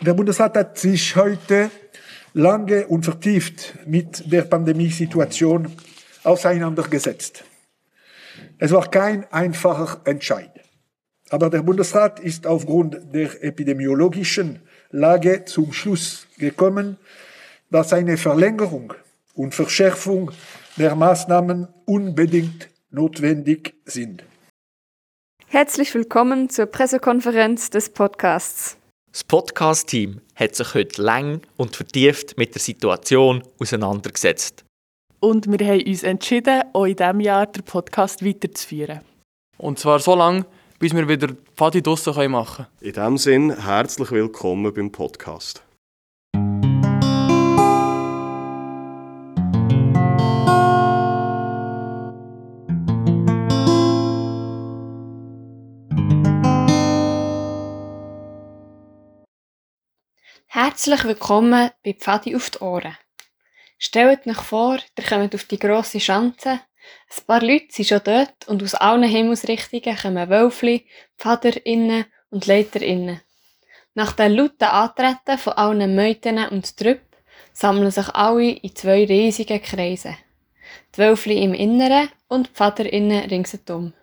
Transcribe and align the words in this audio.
Der 0.00 0.14
Bundesrat 0.14 0.56
hat 0.56 0.78
sich 0.78 1.16
heute 1.16 1.70
lange 2.32 2.86
und 2.86 3.04
vertieft 3.04 3.74
mit 3.84 4.30
der 4.30 4.42
Pandemiesituation 4.42 5.72
auseinandergesetzt. 6.22 7.42
Es 8.58 8.70
war 8.70 8.88
kein 8.88 9.30
einfacher 9.32 10.00
Entscheid. 10.04 10.52
Aber 11.30 11.50
der 11.50 11.62
Bundesrat 11.62 12.20
ist 12.20 12.46
aufgrund 12.46 13.12
der 13.12 13.42
epidemiologischen 13.42 14.62
Lage 14.90 15.44
zum 15.44 15.72
Schluss 15.72 16.28
gekommen, 16.38 16.96
dass 17.70 17.92
eine 17.92 18.16
Verlängerung 18.16 18.94
und 19.34 19.54
Verschärfung 19.54 20.30
der 20.76 20.94
Maßnahmen 20.94 21.66
unbedingt 21.86 22.68
notwendig 22.90 23.74
sind. 23.84 24.24
Herzlich 25.48 25.92
willkommen 25.92 26.50
zur 26.50 26.66
Pressekonferenz 26.66 27.70
des 27.70 27.90
Podcasts. 27.90 28.78
Das 29.12 29.24
Podcast-Team 29.24 30.20
hat 30.34 30.54
sich 30.54 30.74
heute 30.74 31.00
lang 31.02 31.40
und 31.56 31.74
vertieft 31.74 32.36
mit 32.36 32.54
der 32.54 32.60
Situation 32.60 33.42
auseinandergesetzt. 33.58 34.64
Und 35.20 35.50
wir 35.50 35.66
haben 35.66 35.82
uns 35.82 36.02
entschieden, 36.02 36.62
auch 36.74 36.84
in 36.84 36.94
diesem 36.94 37.20
Jahr 37.20 37.46
den 37.46 37.64
Podcast 37.64 38.24
weiterzuführen. 38.24 39.00
Und 39.56 39.78
zwar 39.78 39.98
so 39.98 40.14
lange, 40.14 40.44
bis 40.78 40.94
wir 40.94 41.08
wieder 41.08 41.28
Pfadi 41.56 41.82
draussen 41.82 42.30
machen 42.30 42.66
können. 42.66 42.88
In 42.88 42.92
diesem 42.92 43.18
Sinn, 43.18 43.64
herzlich 43.64 44.10
willkommen 44.10 44.72
beim 44.74 44.92
Podcast. 44.92 45.62
Herzlich 60.78 61.02
willkommen 61.06 61.72
bei 61.84 61.92
Pfadi 61.92 62.36
auf 62.36 62.50
die 62.50 62.58
Ohren. 62.60 62.96
Stellt 63.78 64.24
euch 64.28 64.38
vor, 64.38 64.78
ihr 64.96 65.04
kommt 65.04 65.34
auf 65.34 65.42
die 65.42 65.58
grosse 65.58 65.98
Schanze. 65.98 66.50
Ein 66.50 67.26
paar 67.26 67.42
Leute 67.42 67.66
sind 67.70 67.88
schon 67.88 68.00
dort 68.04 68.46
und 68.46 68.62
aus 68.62 68.76
allen 68.76 69.02
Himmelsrichtungen 69.02 69.96
kommen 69.96 70.30
Wölfli, 70.30 70.86
Pfaderinnen 71.18 72.04
und 72.30 72.46
Leiterinnen. 72.46 73.20
Nach 73.94 74.12
dem 74.12 74.36
lauten 74.36 74.68
Antreten 74.68 75.38
von 75.38 75.54
allen 75.54 75.96
Meuten 75.96 76.38
und 76.46 76.76
Trüpp 76.76 77.02
sammeln 77.52 77.90
sich 77.90 78.10
alle 78.10 78.50
in 78.50 78.76
zwei 78.76 79.04
riesigen 79.04 79.60
Kreisen. 79.60 80.16
Die 80.94 80.98
Wölfli 80.98 81.42
im 81.42 81.54
Inneren 81.54 82.08
und 82.28 82.46
die 82.46 82.52
Pfaderinnen 82.52 83.28
ringsherum. 83.28 83.94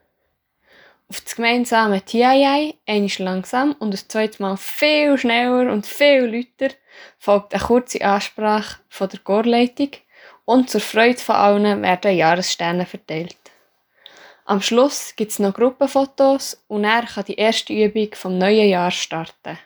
Auf 1.08 1.22
das 1.22 1.36
gemeinsame 1.36 2.02
TII, 2.02 2.76
einmal 2.88 3.12
langsam 3.20 3.74
und 3.74 3.94
das 3.94 4.08
zweite 4.08 4.42
Mal 4.42 4.58
viel 4.58 5.18
schneller 5.18 5.72
und 5.72 5.86
viel 5.86 6.26
lauter, 6.26 6.74
folgt 7.20 7.54
eine 7.54 7.64
kurze 7.64 8.04
Ansprache 8.04 8.80
von 8.90 9.10
der 9.10 9.20
Chorleitung 9.20 9.92
und 10.46 10.70
zur 10.70 10.82
Freude 10.82 11.20
von 11.20 11.36
allen 11.36 11.84
werden 11.84 12.16
Jahressterne 12.16 12.88
verteilt. 12.88 13.38
Am 14.46 14.62
Schluss 14.62 15.16
gibt 15.16 15.32
es 15.32 15.40
noch 15.40 15.54
Gruppenfotos 15.54 16.64
und 16.68 16.84
er 16.84 17.04
kann 17.04 17.26
die 17.26 17.36
erste 17.36 17.74
Übung 17.74 18.10
vom 18.14 18.38
neuen 18.38 18.70
Jahr 18.70 18.92
starten. 18.92 19.60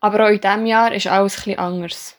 Aber 0.00 0.24
auch 0.24 0.30
in 0.30 0.40
diesem 0.40 0.66
Jahr 0.66 0.92
ist 0.92 1.06
alles 1.06 1.38
etwas 1.46 1.58
anders. 1.58 2.16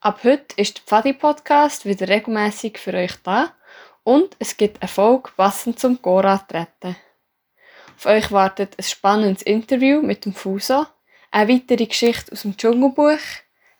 Ab 0.00 0.20
heute 0.24 0.54
ist 0.56 0.78
der 0.78 0.84
Pfadi-Podcast 0.84 1.84
wieder 1.84 2.08
regelmäßig 2.08 2.78
für 2.78 2.94
euch 2.94 3.14
da 3.22 3.54
und 4.10 4.34
es 4.40 4.56
gibt 4.56 4.82
eine 4.82 4.88
Folge 4.88 5.30
passend 5.36 5.78
zum 5.78 6.02
Gora-Treten. 6.02 6.96
Auf 7.96 8.06
euch 8.06 8.32
wartet 8.32 8.76
ein 8.76 8.82
spannendes 8.82 9.42
Interview 9.42 10.02
mit 10.02 10.24
dem 10.24 10.32
Fuso, 10.32 10.84
eine 11.30 11.52
weitere 11.52 11.86
Geschichte 11.86 12.32
aus 12.32 12.42
dem 12.42 12.56
Dschungelbuch, 12.56 13.20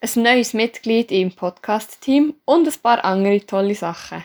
ein 0.01 0.23
neues 0.23 0.55
Mitglied 0.55 1.11
im 1.11 1.34
Podcast-Team 1.34 2.34
und 2.45 2.69
ein 2.69 2.81
paar 2.81 3.05
andere 3.05 3.45
tolle 3.45 3.75
Sachen. 3.75 4.25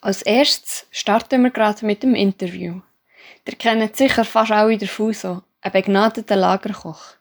Als 0.00 0.22
erstes 0.22 0.88
starten 0.90 1.44
wir 1.44 1.50
gerade 1.50 1.86
mit 1.86 2.02
dem 2.02 2.16
Interview. 2.16 2.80
Ihr 3.46 3.54
kennt 3.54 3.96
sicher 3.96 4.24
fast 4.24 4.52
alle 4.52 4.76
den 4.76 4.88
Fuso, 4.88 5.42
einen 5.62 5.72
begnadeten 5.72 6.38
Lagerkoch. 6.38 7.14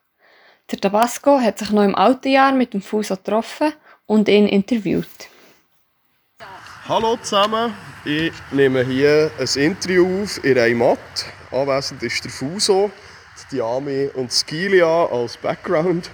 Der 0.69 0.79
Tabasco 0.79 1.39
hat 1.39 1.59
sich 1.59 1.71
noch 1.71 1.83
im 1.83 1.95
alten 1.95 2.27
Jahr 2.27 2.51
mit 2.51 2.73
dem 2.73 2.81
Fuso 2.81 3.15
getroffen 3.15 3.71
und 4.05 4.27
ihn 4.27 4.47
interviewt. 4.47 5.07
Hallo 6.89 7.17
zusammen, 7.17 7.73
ich 8.05 8.33
nehme 8.51 8.83
hier 8.85 9.31
ein 9.39 9.61
Interview 9.61 10.23
auf 10.23 10.43
in 10.43 10.57
Reimat. 10.57 10.99
Anwesend 11.51 12.03
ist 12.03 12.23
der 12.23 12.31
Fuso, 12.31 12.91
die 13.51 13.55
Diami 13.55 14.09
und 14.13 14.31
Skilia 14.31 15.05
als 15.05 15.37
Background. 15.37 16.09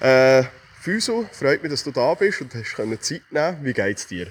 Äh, 0.00 0.44
Fuso, 0.80 1.26
freut 1.32 1.62
mich, 1.62 1.70
dass 1.70 1.84
du 1.84 1.90
da 1.90 2.14
bist 2.14 2.40
und 2.40 2.54
hast 2.54 2.76
Zeit 3.02 3.22
nehmen 3.30 3.58
Wie 3.62 3.72
geht 3.72 3.98
es 3.98 4.06
dir? 4.06 4.28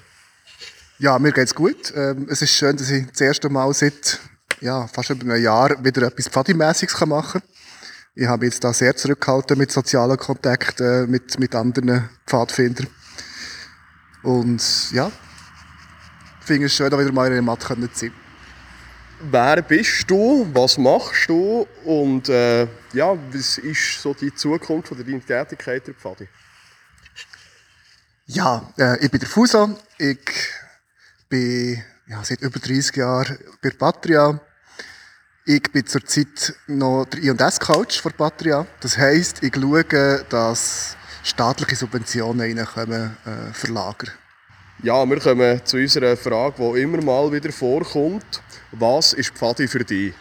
Ja, 0.99 1.19
mir 1.19 1.31
geht 1.31 1.47
es 1.47 1.53
gut. 1.53 1.93
Ähm, 1.95 2.27
es 2.29 2.41
ist 2.41 2.55
schön, 2.55 2.75
dass 2.77 2.89
ich 2.89 3.05
das 3.11 3.21
erste 3.21 3.49
Mal 3.49 3.71
seit 3.73 4.19
ja, 4.61 4.87
fast 4.87 5.09
über 5.09 5.33
ein 5.33 5.41
Jahr 5.41 5.83
wieder 5.83 6.03
etwas 6.07 6.27
Pfadimässiges 6.27 6.99
machen 7.05 7.41
kann. 7.41 7.49
Ich 8.15 8.27
habe 8.27 8.45
jetzt 8.45 8.63
da 8.63 8.73
sehr 8.73 8.95
zurückgehalten 8.95 9.57
mit 9.57 9.71
sozialen 9.71 10.17
Kontakten, 10.17 11.09
mit, 11.09 11.39
mit 11.39 11.53
anderen 11.53 12.09
Pfadfindern. 12.25 12.87
Und 14.23 14.91
ja, 14.91 15.11
ich 16.39 16.45
finde 16.45 16.65
es 16.65 16.73
schön, 16.73 16.89
da 16.89 16.97
wieder 16.97 17.11
mal 17.11 17.27
in 17.27 17.33
der 17.33 17.41
Matt 17.41 17.61
zu 17.61 17.75
sein. 17.93 18.11
Wer 19.19 19.61
bist 19.61 20.09
du? 20.09 20.47
Was 20.53 20.77
machst 20.77 21.29
du? 21.29 21.67
Und 21.83 22.29
äh, 22.29 22.67
ja, 22.93 23.17
was 23.31 23.57
ist 23.57 24.01
so 24.01 24.13
die 24.13 24.33
Zukunft 24.33 24.89
von 24.89 24.97
deiner 24.97 25.23
Tätigkeit 25.23 25.87
der 25.87 25.93
Pfadi? 25.95 26.27
Ja, 28.27 28.73
äh, 28.77 29.03
ich 29.03 29.09
bin 29.09 29.19
der 29.19 29.29
Fuso. 29.29 29.77
Ich 29.97 30.19
bin 31.29 31.83
ja, 32.07 32.23
seit 32.23 32.41
über 32.41 32.59
30 32.59 32.95
Jahren 32.95 33.37
bei 33.61 33.69
Patria. 33.69 34.39
Ich 35.49 35.63
bin 35.71 35.87
zurzeit 35.87 36.55
noch 36.67 37.05
der 37.05 37.23
I&S-Coach 37.23 38.01
von 38.01 38.11
Patria. 38.11 38.67
Das 38.81 38.97
heisst, 38.97 39.41
ich 39.41 39.55
schaue, 39.55 40.25
dass 40.27 40.97
staatliche 41.23 41.77
Subventionen 41.77 42.41
reinkommen 42.57 43.15
äh, 43.25 43.53
für 43.53 43.67
Lager. 43.67 44.07
Ja, 44.83 45.05
wir 45.05 45.17
kommen 45.21 45.61
zu 45.63 45.77
unserer 45.77 46.17
Frage, 46.17 46.55
die 46.57 46.81
immer 46.81 47.01
mal 47.01 47.31
wieder 47.31 47.53
vorkommt. 47.53 48.41
Was 48.73 49.13
ist 49.13 49.29
Pfadi 49.29 49.69
für 49.69 49.85
dich? 49.85 50.13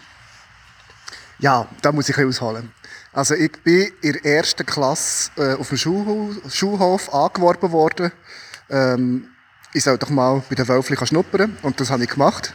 Ja, 1.41 1.67
da 1.83 1.91
muss 1.91 2.09
ich 2.09 2.19
ausholen. 2.19 2.73
Also 3.13 3.35
ich 3.35 3.51
bin 3.65 3.91
in 4.03 4.13
der 4.13 4.25
ersten 4.25 4.65
Klasse 4.65 5.33
äh, 5.39 5.55
auf 5.55 5.71
dem 5.71 5.79
Schulhof, 5.79 6.37
Schulhof 6.55 7.13
angeworben 7.13 7.73
worden. 7.73 8.13
Ähm, 8.71 9.27
ich 9.73 9.83
soll 9.83 9.99
doch 9.99 10.11
mal 10.11 10.45
bei 10.49 10.55
den 10.55 10.69
Wölfli 10.69 10.97
schnuppern. 11.05 11.57
Und 11.63 11.81
das 11.81 11.91
habe 11.91 12.05
ich 12.05 12.11
gemacht. 12.11 12.55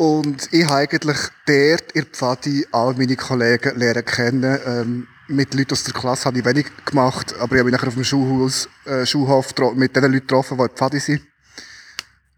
Und 0.00 0.48
ich 0.50 0.64
habe 0.64 0.76
eigentlich 0.76 1.18
dort 1.44 1.92
in 1.92 2.06
Pfadi 2.06 2.66
all 2.72 2.94
meine 2.94 3.16
Kollegen 3.16 3.78
lernen 3.78 4.02
kennen. 4.02 4.58
Ähm, 4.64 5.08
mit 5.28 5.52
Leuten 5.52 5.72
aus 5.72 5.84
der 5.84 5.92
Klasse 5.92 6.24
habe 6.24 6.38
ich 6.38 6.44
wenig 6.46 6.68
gemacht, 6.86 7.34
aber 7.38 7.52
ich 7.52 7.58
habe 7.58 7.64
mich 7.64 7.72
nachher 7.74 7.88
auf 7.88 7.94
dem 7.96 8.04
Schulhaus, 8.04 8.66
äh, 8.86 9.04
Schulhof 9.04 9.52
mit 9.74 9.94
den 9.94 10.04
Leuten 10.04 10.26
getroffen, 10.26 10.56
die 10.56 10.64
in 10.64 10.70
Pfadi 10.70 11.00
sind. 11.00 11.20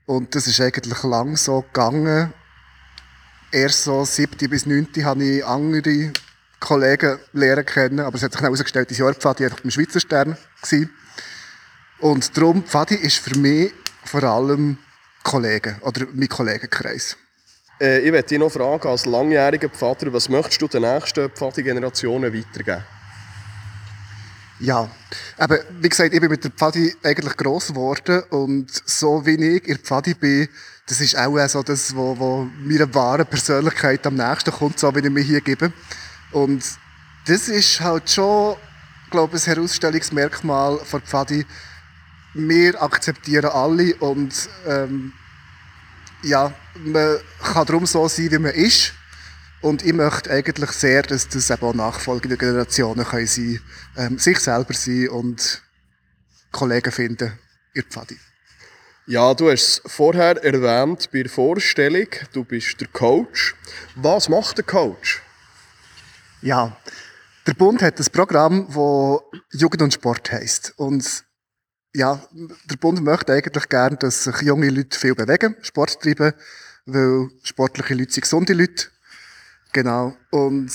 Und 0.06 0.34
das 0.34 0.48
ist 0.48 0.60
eigentlich 0.60 1.04
lang 1.04 1.36
so 1.36 1.60
gegangen. 1.60 2.32
Erst 3.52 3.84
so 3.84 4.04
siebte 4.04 4.48
bis 4.48 4.66
neunte 4.66 5.04
habe 5.04 5.22
ich 5.22 5.46
andere 5.46 6.12
Kollegen 6.58 7.20
lernen 7.32 7.64
kennen, 7.64 8.00
aber 8.00 8.16
es 8.16 8.24
hat 8.24 8.32
sich 8.32 8.42
herausgestellt, 8.42 8.90
dass 8.90 8.98
ich 8.98 9.16
Pfadi 9.18 9.44
einfach 9.44 9.60
beim 9.60 9.70
Schweizer 9.70 10.00
Stern 10.00 10.36
war. 10.36 10.88
Und 12.00 12.36
darum, 12.36 12.64
Pfadi 12.64 12.96
ist 12.96 13.18
für 13.18 13.38
mich 13.38 13.72
vor 14.04 14.24
allem 14.24 14.78
Kollegen 15.22 15.76
oder 15.82 16.08
mein 16.12 16.28
Kollegenkreis. 16.28 17.16
Äh, 17.82 17.98
ich 17.98 18.12
möchte 18.12 18.28
dich 18.28 18.38
noch 18.38 18.52
fragen, 18.52 18.88
als 18.88 19.06
langjähriger 19.06 19.68
Pfader, 19.68 20.12
was 20.12 20.28
möchtest 20.28 20.62
du 20.62 20.68
den 20.68 20.82
nächsten 20.82 21.28
Pfadi-Generationen 21.30 22.32
weitergeben? 22.32 22.84
Ja, 24.60 24.88
aber 25.38 25.58
wie 25.80 25.88
gesagt, 25.88 26.14
ich 26.14 26.20
bin 26.20 26.30
mit 26.30 26.44
der 26.44 26.52
Pfadi 26.52 26.94
eigentlich 27.02 27.36
gross 27.36 27.68
geworden 27.68 28.22
und 28.30 28.70
so 28.88 29.26
wie 29.26 29.34
ich 29.34 29.64
in 29.66 29.74
der 29.74 29.78
Pfadi 29.78 30.14
bin, 30.14 30.48
das 30.86 31.00
ist 31.00 31.18
auch 31.18 31.48
so 31.48 31.64
das, 31.64 31.96
was 31.96 32.48
meiner 32.60 32.94
wahren 32.94 33.26
Persönlichkeit 33.26 34.06
am 34.06 34.14
nächsten 34.14 34.52
kommt, 34.52 34.78
so 34.78 34.94
wie 34.94 35.00
ich 35.00 35.10
mich 35.10 35.26
hier 35.26 35.40
gebe. 35.40 35.72
Und 36.30 36.62
das 37.26 37.48
ist 37.48 37.80
halt 37.80 38.08
schon, 38.08 38.54
glaube 39.10 39.36
ich, 39.36 39.48
ein 39.48 39.54
Herausstellungsmerkmal 39.56 40.78
von 40.84 41.00
Pfadi, 41.00 41.44
wir 42.34 42.80
akzeptieren 42.80 43.50
alle 43.50 43.96
und 43.96 44.48
ähm, 44.68 45.12
ja, 46.22 46.52
man 46.76 47.18
kann 47.42 47.66
darum 47.66 47.86
so 47.86 48.08
sein, 48.08 48.30
wie 48.30 48.38
man 48.38 48.52
ist. 48.52 48.92
Und 49.60 49.84
ich 49.84 49.92
möchte 49.92 50.30
eigentlich 50.30 50.70
sehr, 50.72 51.02
dass 51.02 51.28
das 51.28 51.50
eben 51.50 51.62
auch 51.62 51.74
nachfolgende 51.74 52.36
Generationen 52.36 53.04
können 53.04 53.26
sein, 53.26 53.60
ähm, 53.96 54.18
sich 54.18 54.40
selber 54.40 54.74
sein 54.74 55.08
und 55.08 55.62
Kollegen 56.50 56.90
finden 56.90 57.38
in 57.72 57.82
der 57.82 57.84
Pfadi. 57.84 58.18
Ja, 59.06 59.34
du 59.34 59.50
hast 59.50 59.82
es 59.84 59.92
vorher 59.92 60.42
erwähnt 60.44 61.10
bei 61.12 61.22
der 61.22 61.30
Vorstellung, 61.30 62.06
du 62.32 62.44
bist 62.44 62.80
der 62.80 62.88
Coach. 62.88 63.54
Was 63.96 64.28
macht 64.28 64.58
der 64.58 64.64
Coach? 64.64 65.22
Ja, 66.40 66.76
der 67.46 67.54
Bund 67.54 67.82
hat 67.82 67.98
ein 67.98 68.06
Programm, 68.12 68.66
das 68.68 69.60
Jugend 69.60 69.82
und 69.82 69.94
Sport 69.94 70.30
heisst. 70.30 70.74
Und 70.76 71.24
ja, 71.94 72.20
der 72.64 72.76
Bund 72.76 73.02
möchte 73.02 73.32
eigentlich 73.32 73.68
gerne, 73.68 73.96
dass 73.96 74.24
sich 74.24 74.40
junge 74.42 74.70
Leute 74.70 74.98
viel 74.98 75.14
bewegen, 75.14 75.56
Sport 75.62 76.00
treiben, 76.00 76.32
weil 76.86 77.28
sportliche 77.42 77.94
Leute 77.94 78.12
sind 78.12 78.22
gesunde 78.22 78.54
Leute. 78.54 78.86
Genau. 79.72 80.16
Und 80.30 80.70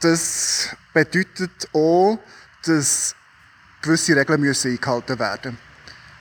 das 0.00 0.68
bedeutet 0.92 1.68
auch, 1.72 2.18
dass 2.64 3.14
gewisse 3.82 4.16
Regeln 4.16 4.40
müssen 4.40 4.72
eingehalten 4.72 5.18
werden 5.18 5.58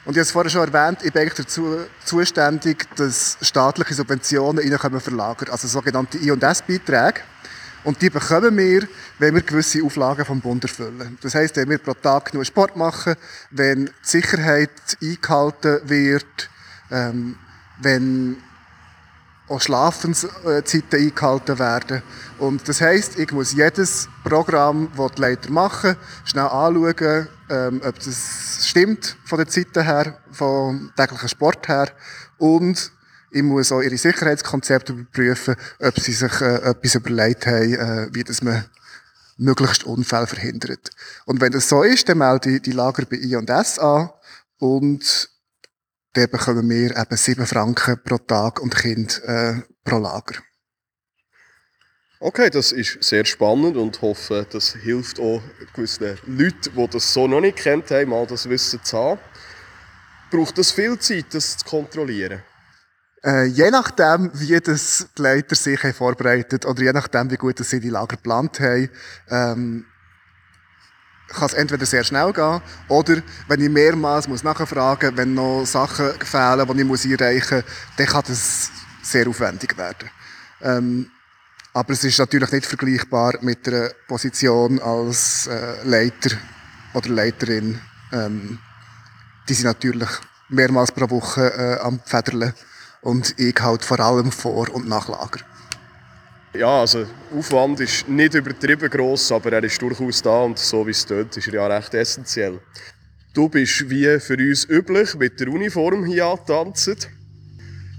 Und 0.06 0.14
ich 0.14 0.18
habe 0.18 0.22
es 0.22 0.32
vorher 0.32 0.50
schon 0.50 0.74
erwähnt, 0.74 1.00
ich 1.04 1.14
bin 1.14 1.22
eigentlich 1.22 1.46
dazu 1.46 1.86
zuständig, 2.06 2.88
dass 2.96 3.38
staatliche 3.42 3.94
Subventionen 3.94 5.00
verlagern, 5.00 5.50
also 5.50 5.68
sogenannte 5.68 6.18
I- 6.18 6.32
und 6.32 6.44
S-Beiträge. 6.44 7.22
Und 7.84 8.02
die 8.02 8.10
bekommen 8.10 8.56
wir, 8.58 8.88
wenn 9.18 9.34
wir 9.34 9.42
gewisse 9.42 9.84
Auflagen 9.84 10.26
vom 10.26 10.40
Bund 10.40 10.64
erfüllen. 10.64 11.18
Das 11.22 11.34
heisst, 11.34 11.56
wenn 11.56 11.70
wir 11.70 11.80
pro 11.80 11.94
Tag 11.94 12.34
nur 12.34 12.46
Sport 12.46 12.76
machen, 12.76 13.16
wenn 13.50 13.86
die 13.86 13.92
Sicherheit 14.02 14.70
eingehalten 15.02 15.90
wird, 15.90 16.50
ähm, 16.92 17.38
wenn 17.82 18.38
auch 19.48 19.60
Schlafenszeiten 19.60 21.00
eingehalten 21.00 21.60
werden. 21.60 22.02
Und 22.40 22.68
das 22.68 22.82
heisst, 22.82 23.20
ich 23.20 23.32
muss 23.32 23.54
jedes 23.54 24.08
Programm, 24.24 24.90
das 24.96 25.12
die 25.14 25.22
Leiter 25.22 25.52
machen, 25.52 25.96
schnell 26.24 26.46
anschauen, 26.46 27.28
ähm, 27.50 27.82
ob 27.84 27.96
das 28.00 28.66
stimmt 28.66 29.18
von 29.26 29.40
den 29.40 29.48
Zeiten 29.48 29.84
her, 29.84 30.20
vom 30.32 30.92
täglichen 30.96 31.30
Sport 31.30 31.68
her. 31.68 31.90
Und 32.38 32.92
ich 33.32 33.44
muss 33.44 33.72
auch 33.72 33.82
ihre 33.82 33.98
Sicherheitskonzepte 33.98 34.94
überprüfen, 34.94 35.56
ob 35.80 36.00
sie 36.00 36.14
sich 36.14 36.42
äh, 36.42 36.56
etwas 36.70 36.96
überlegt 36.96 37.48
haben, 37.48 37.74
äh, 37.74 38.08
wie 38.14 38.24
das 38.24 38.42
man 38.42 38.66
möglichst 39.38 39.86
Unfälle 39.86 40.28
verhindert. 40.28 40.92
Und 41.26 41.42
wenn 41.42 41.52
das 41.52 41.70
so 41.70 41.84
ist, 41.84 42.10
dann 42.10 42.20
melde 42.20 42.52
ich 42.52 42.62
die 42.62 42.72
Lager 42.72 43.06
bei 43.06 43.18
I&S 43.18 43.80
an 43.80 44.10
und 44.60 45.30
dann 46.14 46.30
bekommen 46.30 46.70
wir 46.70 46.96
eben 46.96 47.18
7 47.18 47.46
Franken 47.48 48.02
pro 48.04 48.18
Tag 48.18 48.62
und 48.62 48.76
Kind 48.76 49.22
äh, 49.24 49.62
pro 49.84 49.98
Lager. 49.98 50.36
Okay, 52.20 52.52
das 52.52 52.72
ist 52.72 53.04
sehr 53.04 53.26
spannend 53.26 53.78
und 53.78 54.00
hoffe, 54.02 54.46
das 54.52 54.76
hilft 54.76 55.20
auch 55.20 55.42
gewissen 55.74 56.04
Leuten, 56.04 56.76
die 56.76 56.88
das 56.90 57.14
so 57.14 57.28
noch 57.28 57.42
nicht 57.42 57.58
kennt 57.58 57.90
haben, 57.90 58.10
mal 58.10 58.28
das 58.28 58.48
Wissen 58.48 58.84
zu 58.84 58.96
haben. 58.96 59.22
Braucht 60.30 60.58
das 60.58 60.72
viel 60.72 61.00
Zeit, 61.00 61.34
das 61.34 61.58
zu 61.58 61.66
kontrollieren? 61.66 62.44
Äh, 63.24 63.46
je 63.46 63.70
nachdem, 63.70 64.32
wie 64.34 64.60
das 64.60 65.08
die 65.16 65.22
Leiter 65.22 65.56
sich 65.56 65.80
vorbereitet 65.96 66.66
oder 66.66 66.82
je 66.82 66.92
nachdem, 66.92 67.30
wie 67.30 67.38
gut 67.38 67.60
sie 67.60 67.80
die 67.80 67.90
Lager 67.90 68.16
geplant 68.16 68.60
haben, 68.60 68.90
ähm, 69.30 69.86
kann 71.28 71.46
es 71.46 71.54
entweder 71.54 71.86
sehr 71.86 72.04
schnell 72.04 72.34
gehen 72.34 72.62
oder 72.88 73.22
wenn 73.48 73.62
ich 73.62 73.70
mehrmals 73.70 74.28
muss 74.28 74.44
nachfragen 74.44 75.16
wenn 75.16 75.36
noch 75.36 75.66
Sachen 75.66 76.14
fehlen, 76.20 76.68
die 76.68 76.82
ich 76.82 76.88
muss 76.88 77.06
einreichen 77.06 77.58
muss, 77.58 77.66
dann 77.98 78.08
kann 78.08 78.24
das 78.28 78.72
sehr 79.04 79.28
aufwendig 79.28 79.78
werden. 79.78 80.10
Ähm, 80.62 81.12
aber 81.74 81.94
es 81.94 82.04
ist 82.04 82.20
natürlich 82.20 82.52
nicht 82.52 82.66
vergleichbar 82.66 83.36
mit 83.42 83.68
einer 83.68 83.92
Position 84.08 84.82
als 84.82 85.48
äh, 85.48 85.84
Leiter 85.84 86.36
oder 86.94 87.10
Leiterin. 87.10 87.80
Ähm, 88.12 88.60
die 89.48 89.54
sind 89.54 89.66
natürlich 89.66 90.10
mehrmals 90.50 90.92
pro 90.92 91.10
Woche 91.10 91.54
äh, 91.54 91.80
am 91.80 92.00
Federle 92.04 92.54
und 93.02 93.34
ich 93.40 93.56
halt 93.60 93.84
vor 93.84 94.00
allem 94.00 94.32
vor- 94.32 94.74
und 94.74 94.88
nachlager. 94.88 95.40
Ja, 96.54 96.82
also 96.82 97.06
Aufwand 97.34 97.80
ist 97.80 98.08
nicht 98.10 98.34
übertrieben 98.34 98.90
gross, 98.90 99.32
aber 99.32 99.54
er 99.54 99.64
ist 99.64 99.82
durchaus 99.82 100.22
da 100.22 100.42
und 100.42 100.60
so 100.60 100.86
wie 100.86 100.92
es 100.92 101.06
dort 101.06 101.38
ist 101.38 101.48
er 101.48 101.54
ja 101.54 101.68
recht 101.68 101.94
essentiell. 101.94 102.60
Du 103.34 103.48
bist 103.48 103.90
wie 103.90 104.20
für 104.20 104.38
uns 104.38 104.66
üblich 104.66 105.16
mit 105.16 105.40
der 105.40 105.48
Uniform 105.48 106.04
hier 106.04 106.26
angetanzt. 106.26 107.08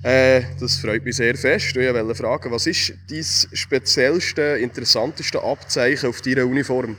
Äh, 0.03 0.43
das 0.61 0.77
freut 0.77 1.05
mich 1.05 1.17
sehr 1.17 1.35
fest. 1.37 1.75
Ich 1.75 1.77
wollte 1.77 2.15
fragen, 2.15 2.51
was 2.51 2.67
ist 2.67 2.93
dein 3.09 3.25
speziellste, 3.25 4.59
interessanteste 4.59 5.43
Abzeichen 5.43 6.11
auf 6.11 6.21
deiner 6.21 6.45
Uniform? 6.45 6.97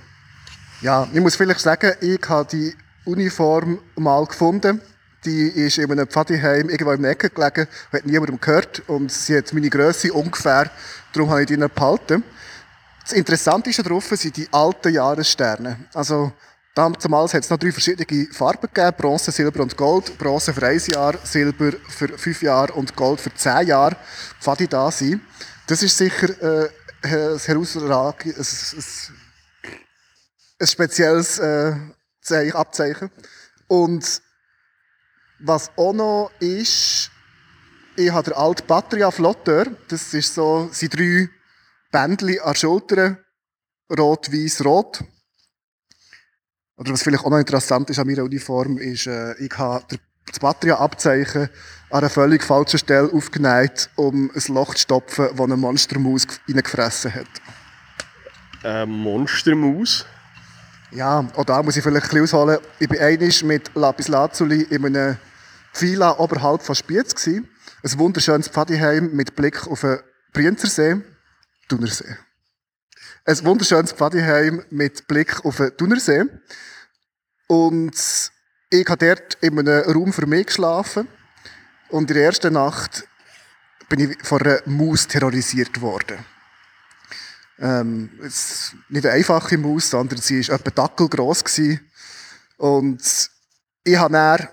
Ja, 0.82 1.08
ich 1.14 1.20
muss 1.20 1.36
vielleicht 1.36 1.60
sagen, 1.60 1.94
ich 2.02 2.28
habe 2.28 2.50
die 2.50 2.74
Uniform 3.06 3.80
mal 3.96 4.26
gefunden. 4.26 4.82
Die 5.26 5.48
ist 5.48 5.78
in 5.78 5.92
einem 5.92 6.08
Pfadiheim 6.08 6.70
irgendwo 6.70 6.92
in 6.92 7.02
der 7.02 7.12
Ecke 7.12 7.30
gelegen, 7.30 7.68
hat 7.92 8.06
niemandem 8.06 8.40
gehört 8.40 8.82
und 8.88 9.12
sie 9.12 9.38
hat 9.38 9.54
meine 9.54 9.70
Größe 9.70 10.12
ungefähr, 10.12 10.70
darum 11.14 11.30
habe 11.30 11.42
ich 11.42 11.48
die 11.48 11.56
behalten. 11.56 12.24
Das 13.04 13.14
Interessanteste 13.14 13.84
drauf 13.84 14.06
sind 14.06 14.36
die 14.36 14.48
alten 14.52 14.94
Jahressterne. 14.94 15.88
Also, 15.94 16.32
damals 16.74 17.34
hat 17.34 17.44
es 17.44 17.50
noch 17.50 17.58
drei 17.58 17.72
verschiedene 17.72 18.28
Farben 18.32 18.70
gegeben, 18.74 18.96
Bronze, 18.98 19.32
Silber 19.32 19.62
und 19.62 19.76
Gold. 19.76 20.18
Bronze 20.18 20.54
für 20.54 20.66
ein 20.66 20.80
Jahr, 20.88 21.16
Silber 21.24 21.74
für 21.90 22.18
fünf 22.18 22.42
Jahre 22.42 22.74
und 22.74 22.96
Gold 22.96 23.20
für 23.20 23.34
zehn 23.34 23.68
Jahre. 23.68 23.98
Pfadi 24.40 24.68
da 24.68 24.90
sein. 24.90 25.22
Das 25.68 25.84
ist 25.84 25.98
sicher 25.98 26.30
äh, 26.42 26.70
ein 27.02 27.40
herausragendes, 27.40 29.10
ein, 29.12 29.74
ein 30.60 30.68
spezielles 30.68 31.40
äh, 31.40 31.76
Zeichen, 32.22 32.56
Abzeichen. 32.56 33.12
Und 33.68 34.22
was 35.44 35.72
auch 35.76 35.94
noch 35.94 36.32
ist, 36.40 37.12
ich 37.96 38.12
habe 38.12 38.32
den 38.32 38.34
alten 38.34 38.66
Patria 38.66 39.12
Flotteur. 39.12 39.68
Das 39.88 40.14
ist 40.14 40.34
so, 40.34 40.70
sind 40.72 40.98
drei 40.98 41.30
Bändchen 41.92 42.40
an 42.40 42.54
der 42.54 42.56
Schulter. 42.56 43.18
Rot, 43.98 44.32
weiß, 44.32 44.66
rot. 44.66 45.04
Oder 46.78 46.94
was 46.94 47.04
vielleicht 47.04 47.24
auch 47.24 47.30
noch 47.30 47.38
interessant 47.38 47.90
ist 47.90 48.00
an 48.00 48.08
meiner 48.08 48.24
Uniform, 48.24 48.78
ist, 48.78 49.06
äh, 49.06 49.34
ich 49.38 49.56
habe 49.58 49.86
das 50.26 50.40
Patria-Abzeichen 50.40 51.50
an 51.92 52.00
einer 52.00 52.10
völlig 52.10 52.42
falschen 52.44 52.80
Stelle 52.80 53.12
aufgenäht, 53.12 53.90
um 53.96 54.32
ein 54.34 54.54
Loch 54.56 54.74
zu 54.74 54.82
stopfen, 54.82 55.28
das 55.30 55.40
eine 55.40 55.58
Monstermaus 55.58 56.26
reingefressen 56.48 57.14
hat. 57.14 57.28
Eine 58.64 58.88
Monstermaus? 58.88 60.06
Ja, 60.90 61.28
auch 61.36 61.46
da 61.46 61.62
muss 61.62 61.78
ich 61.78 61.84
vielleicht 61.84 62.06
ein 62.06 62.22
bisschen 62.22 62.24
ausholen. 62.24 62.60
Ich 62.80 62.90
war 62.90 63.00
einmal 63.00 63.30
mit 63.44 63.72
Lapis 63.76 64.08
Lazuli 64.08 64.64
in 64.64 64.86
einem 64.86 65.18
Villa 65.74 66.20
oberhalb 66.20 66.62
von 66.62 66.76
Spiez. 66.76 67.16
Gewesen. 67.16 67.50
Ein 67.84 68.00
wunderschönes 68.00 68.48
Pfadiheim 68.48 69.12
mit 69.14 69.36
Blick 69.36 69.68
auf 69.68 69.82
den 69.82 70.00
Brienzersee, 70.32 71.02
Thunersee. 71.68 72.16
Ein 73.26 73.46
wunderschönes 73.46 73.92
Pfadiheim 73.92 74.64
mit 74.70 75.08
Blick 75.08 75.44
auf 75.46 75.58
den 75.58 75.76
Thunersee. 75.78 76.24
Und 77.48 77.96
ich 78.70 78.88
habe 78.88 79.06
dort 79.06 79.36
in 79.42 79.60
einem 79.60 79.84
Raum 79.92 80.14
für 80.14 80.26
mich 80.26 80.48
geschlafen. 80.48 81.08
Und 81.90 82.10
in 82.10 82.16
der 82.16 82.26
ersten 82.26 82.54
Nacht 82.54 83.08
bin 83.90 84.00
ich 84.00 84.18
von 84.26 84.42
einer 84.42 84.62
Maus 84.66 85.08
terrorisiert 85.08 85.80
worden. 85.82 86.18
Ähm, 87.60 88.10
es 88.24 88.74
nicht 88.90 89.06
eine 89.06 89.16
einfache 89.16 89.58
Maus, 89.58 89.90
sondern 89.90 90.20
sie 90.20 90.48
war 90.48 90.56
etwa 90.56 90.72
Dackel 90.72 91.08
gross. 91.08 91.44
Gewesen. 91.44 91.80
Und 92.58 93.30
ich 93.84 93.98
habe 93.98 94.14
dann, 94.14 94.50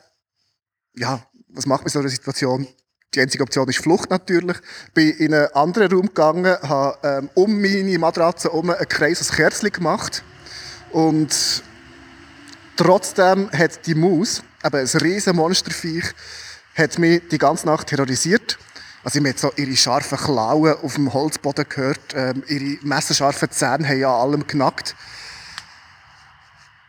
ja, 1.01 1.19
was 1.49 1.65
macht 1.67 1.81
man 1.81 1.87
in 1.87 1.93
so 1.93 1.99
einer 1.99 2.09
Situation? 2.11 2.69
Die 3.15 3.21
einzige 3.21 3.43
Option 3.43 3.69
ist 3.69 3.79
Flucht 3.79 4.11
natürlich. 4.11 4.57
Bin 4.93 5.11
in 5.17 5.35
einen 5.35 5.49
anderen 5.55 5.91
Raum 5.91 6.07
gegangen, 6.07 6.57
habe 6.63 6.99
ähm, 7.03 7.31
um 7.35 7.61
meine 7.61 7.99
Matratze 7.99 8.49
herum 8.49 8.71
einen 8.71 8.87
Kreis 8.87 9.21
aus 9.21 9.33
Kerzchen 9.33 9.73
gemacht. 9.73 10.23
Und 10.93 11.65
trotzdem 12.77 13.51
hat 13.51 13.87
die 13.87 13.95
Maus, 13.95 14.43
eben 14.63 14.77
ein 14.77 15.01
riesen 15.01 15.37
Monsterviech, 15.37 16.05
hat 16.77 16.99
mich 16.99 17.23
die 17.29 17.39
ganze 17.39 17.67
Nacht 17.67 17.89
terrorisiert. 17.89 18.59
Also 19.03 19.19
ich 19.19 19.27
habe 19.27 19.39
so 19.39 19.53
ihre 19.57 19.77
scharfen 19.77 20.19
Klauen 20.19 20.75
auf 20.83 20.95
dem 20.95 21.13
Holzboden 21.13 21.65
gehört, 21.67 22.15
ähm, 22.15 22.45
ihre 22.47 22.79
messerscharfen 22.85 23.51
Zähne 23.51 23.89
haben 23.89 23.99
ja 24.01 24.15
allem 24.15 24.47
genackt. 24.47 24.95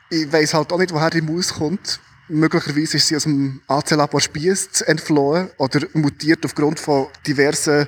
Ich 0.10 0.32
weiß 0.32 0.54
halt 0.54 0.74
auch 0.74 0.78
nicht, 0.78 0.94
woher 0.94 1.10
die 1.10 1.22
Maus 1.22 1.54
kommt. 1.54 2.02
Möglicherweise 2.34 2.96
ist 2.96 3.08
sie 3.10 3.18
aus 3.18 3.24
dem 3.24 3.62
AC-Labor 3.68 4.22
Spiess 4.22 4.80
entflohen 4.80 5.50
oder 5.58 5.82
mutiert 5.92 6.46
aufgrund 6.46 6.80
von 6.80 7.08
diversen 7.28 7.88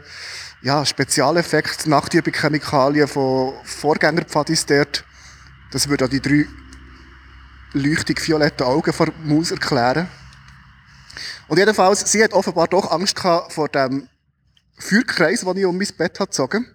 ja, 0.61 0.85
Spezialeffekten, 0.85 1.89
Nachtübungschemikalien 1.89 3.07
von 3.07 3.53
Vorgängerpfadis 3.63 4.65
dort. 4.65 5.05
Das 5.71 5.87
würde 5.87 6.05
auch 6.05 6.09
die 6.09 6.19
drei 6.19 6.45
leuchtig 7.71 8.27
violetten 8.27 8.65
Augen 8.65 8.91
von 8.91 9.13
Maus 9.23 9.51
erklären. 9.51 10.09
Und 11.47 11.57
jedenfalls, 11.57 12.11
sie 12.11 12.21
hat 12.21 12.33
offenbar 12.33 12.67
doch 12.67 12.91
Angst 12.91 13.15
gehabt 13.15 13.53
vor 13.53 13.69
dem 13.69 14.09
Feuerkreis, 14.77 15.41
den 15.41 15.57
ich 15.57 15.65
um 15.65 15.77
mein 15.77 15.87
Bett 15.97 16.19
habe 16.19 16.29
gezogen 16.29 16.67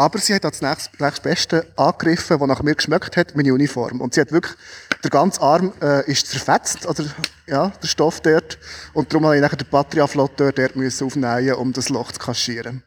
aber 0.00 0.18
sie 0.18 0.34
hat 0.34 0.44
nächstes, 0.44 0.88
nächstes 0.98 1.20
Beste 1.20 1.66
angegriffen, 1.76 2.38
das 2.38 2.48
nach 2.48 2.62
mir 2.62 2.74
geschmeckt 2.74 3.18
hat, 3.18 3.36
meine 3.36 3.52
Uniform. 3.52 4.00
Und 4.00 4.14
sie 4.14 4.22
hat 4.22 4.32
wirklich, 4.32 4.56
der 5.02 5.10
ganze 5.10 5.40
Arm 5.40 5.72
äh, 5.80 6.10
ist 6.10 6.26
zerfetzt, 6.26 6.86
oder, 6.86 7.04
ja, 7.46 7.72
der 7.82 7.88
Stoff 7.88 8.20
dort. 8.20 8.58
Und 8.92 9.12
darum 9.12 9.22
musste 9.22 9.36
ich 9.36 9.42
nachher 9.42 9.56
den 9.56 9.68
Patria-Flotteur 9.68 10.52
dort 10.52 10.76
müssen 10.76 11.06
aufnehmen, 11.06 11.54
um 11.54 11.72
das 11.72 11.88
Loch 11.88 12.12
zu 12.12 12.18
kaschieren. 12.18 12.82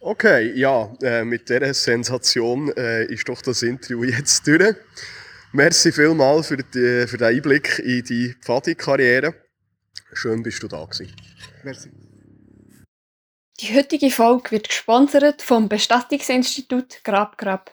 Okay, 0.00 0.52
ja, 0.54 0.92
äh, 1.02 1.24
mit 1.24 1.48
dieser 1.48 1.72
Sensation 1.74 2.72
äh, 2.76 3.04
ist 3.04 3.28
doch 3.28 3.40
das 3.40 3.62
Interview 3.62 4.02
jetzt 4.04 4.46
durch. 4.46 4.74
Merci 5.52 5.92
vielmals 5.92 6.48
für, 6.48 6.56
die, 6.56 7.06
für 7.06 7.18
den 7.18 7.36
Einblick 7.36 7.78
in 7.78 8.02
die 8.02 8.34
Pfadi-Karriere. 8.40 9.34
Schön, 10.12 10.42
bist 10.42 10.62
du 10.62 10.68
da 10.68 10.84
gewesen. 10.84 11.14
Merci. 11.62 11.90
Die 13.60 13.76
heutige 13.76 14.10
Folge 14.10 14.50
wird 14.50 14.68
gesponsert 14.68 15.40
vom 15.40 15.68
Bestattungsinstitut 15.68 17.04
Grab 17.04 17.38
Grab. 17.38 17.72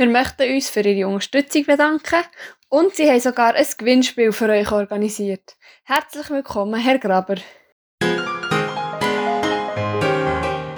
Wir 0.00 0.08
möchten 0.08 0.50
uns 0.50 0.70
für 0.70 0.80
Ihre 0.80 1.06
Unterstützung 1.06 1.66
bedanken 1.66 2.24
und 2.70 2.94
Sie 2.94 3.06
haben 3.06 3.20
sogar 3.20 3.54
ein 3.54 3.66
Gewinnspiel 3.76 4.32
für 4.32 4.48
euch 4.48 4.72
organisiert. 4.72 5.58
Herzlich 5.84 6.30
willkommen, 6.30 6.80
Herr 6.80 6.98
Graber. 6.98 7.34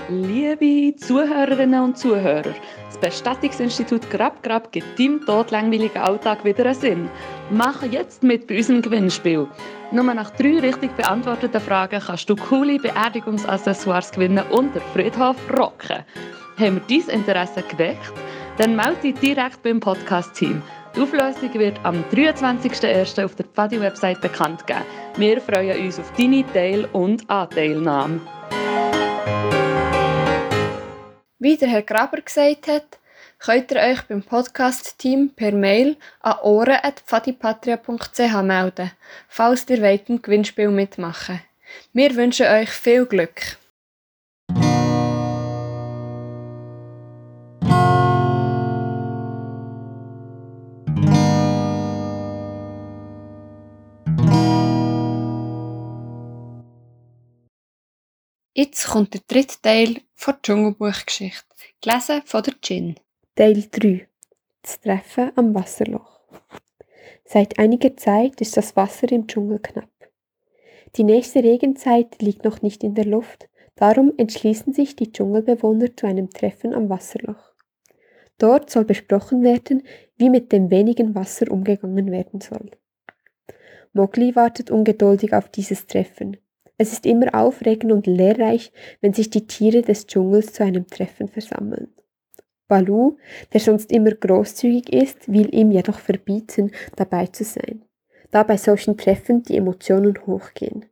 Liebe 0.08 0.96
Zuhörerinnen 0.96 1.84
und 1.84 1.96
Zuhörer, 1.96 2.52
das 2.86 2.98
Bestattungsinstitut 2.98 4.10
Grab 4.10 4.42
Grab 4.42 4.72
gibt 4.72 4.98
deinem 4.98 5.24
todlangweiligen 5.24 6.02
Alltag 6.02 6.44
wieder 6.44 6.66
einen 6.66 6.74
Sinn. 6.74 7.10
Mach 7.48 7.80
jetzt 7.84 8.24
mit 8.24 8.48
bei 8.48 8.56
unserem 8.56 8.82
Gewinnspiel. 8.82 9.46
Nur 9.92 10.14
nach 10.14 10.30
drei 10.30 10.58
richtig 10.58 10.96
beantworteten 10.96 11.60
Fragen 11.60 12.02
kannst 12.04 12.28
du 12.28 12.34
coole 12.34 12.76
Beerdigungsaccessoires 12.80 14.10
gewinnen 14.10 14.44
und 14.50 14.74
den 14.74 14.82
Friedhof 14.92 15.36
rocken. 15.56 16.04
Haben 16.58 16.82
wir 16.88 17.00
dein 17.04 17.20
Interesse 17.20 17.62
geweckt? 17.62 18.12
Dann 18.58 18.76
melde 18.76 19.00
dich 19.00 19.14
direkt 19.14 19.62
beim 19.62 19.80
Podcast-Team. 19.80 20.62
Die 20.94 21.00
Auflösung 21.00 21.54
wird 21.54 21.82
am 21.84 22.04
23.01. 22.12 23.24
auf 23.24 23.34
der 23.34 23.46
Pfadi-Website 23.46 24.20
bekannt 24.20 24.66
gegeben. 24.66 24.84
Wir 25.16 25.40
freuen 25.40 25.86
uns 25.86 25.98
auf 25.98 26.12
deine 26.12 26.44
Teil- 26.52 26.86
und 26.92 27.30
Anteilnahme. 27.30 28.20
Wie 31.38 31.56
der 31.56 31.68
Herr 31.68 31.82
Graber 31.82 32.20
gesagt 32.20 32.68
hat, 32.68 32.98
könnt 33.38 33.72
ihr 33.72 33.80
euch 33.80 34.02
beim 34.02 34.22
Podcast-Team 34.22 35.30
per 35.34 35.52
Mail 35.52 35.96
an 36.20 36.36
ohren.pfadipatria.ch 36.42 38.42
melden, 38.42 38.90
falls 39.28 39.66
ihr 39.70 39.80
wollt 39.80 40.10
im 40.10 40.20
Gewinnspiel 40.20 40.68
mitmachen 40.68 41.40
Wir 41.94 42.14
wünschen 42.16 42.46
euch 42.46 42.68
viel 42.68 43.06
Glück. 43.06 43.56
Jetzt 58.54 58.86
kommt 58.86 59.14
der 59.14 59.22
dritte 59.26 59.62
Teil 59.62 59.96
der 60.26 60.42
Dschungelbuchgeschichte, 60.42 61.42
gelesen 61.80 62.20
von 62.26 62.42
der 62.42 62.52
Gin. 62.60 62.96
Teil 63.34 63.64
3 63.70 64.06
Das 64.60 64.78
Treffen 64.78 65.32
am 65.36 65.54
Wasserloch 65.54 66.20
Seit 67.24 67.58
einiger 67.58 67.96
Zeit 67.96 68.42
ist 68.42 68.58
das 68.58 68.76
Wasser 68.76 69.10
im 69.10 69.26
Dschungel 69.26 69.58
knapp. 69.58 69.88
Die 70.96 71.04
nächste 71.04 71.42
Regenzeit 71.42 72.20
liegt 72.20 72.44
noch 72.44 72.60
nicht 72.60 72.84
in 72.84 72.94
der 72.94 73.06
Luft, 73.06 73.48
darum 73.74 74.12
entschließen 74.18 74.74
sich 74.74 74.96
die 74.96 75.10
Dschungelbewohner 75.10 75.96
zu 75.96 76.06
einem 76.06 76.28
Treffen 76.28 76.74
am 76.74 76.90
Wasserloch. 76.90 77.54
Dort 78.36 78.68
soll 78.68 78.84
besprochen 78.84 79.42
werden, 79.42 79.82
wie 80.18 80.28
mit 80.28 80.52
dem 80.52 80.70
wenigen 80.70 81.14
Wasser 81.14 81.50
umgegangen 81.50 82.10
werden 82.10 82.42
soll. 82.42 82.70
Mowgli 83.94 84.36
wartet 84.36 84.70
ungeduldig 84.70 85.32
auf 85.32 85.48
dieses 85.48 85.86
Treffen. 85.86 86.36
Es 86.82 86.92
ist 86.92 87.06
immer 87.06 87.32
aufregend 87.32 87.92
und 87.92 88.08
lehrreich, 88.08 88.72
wenn 89.00 89.12
sich 89.14 89.30
die 89.30 89.46
Tiere 89.46 89.82
des 89.82 90.08
Dschungels 90.08 90.52
zu 90.52 90.64
einem 90.64 90.88
Treffen 90.88 91.28
versammeln. 91.28 91.94
Balu, 92.66 93.18
der 93.52 93.60
sonst 93.60 93.92
immer 93.92 94.10
großzügig 94.10 94.92
ist, 94.92 95.32
will 95.32 95.54
ihm 95.54 95.70
jedoch 95.70 96.00
verbieten, 96.00 96.72
dabei 96.96 97.28
zu 97.28 97.44
sein, 97.44 97.84
da 98.32 98.42
bei 98.42 98.56
solchen 98.56 98.96
Treffen 98.98 99.44
die 99.44 99.56
Emotionen 99.58 100.26
hochgehen. 100.26 100.86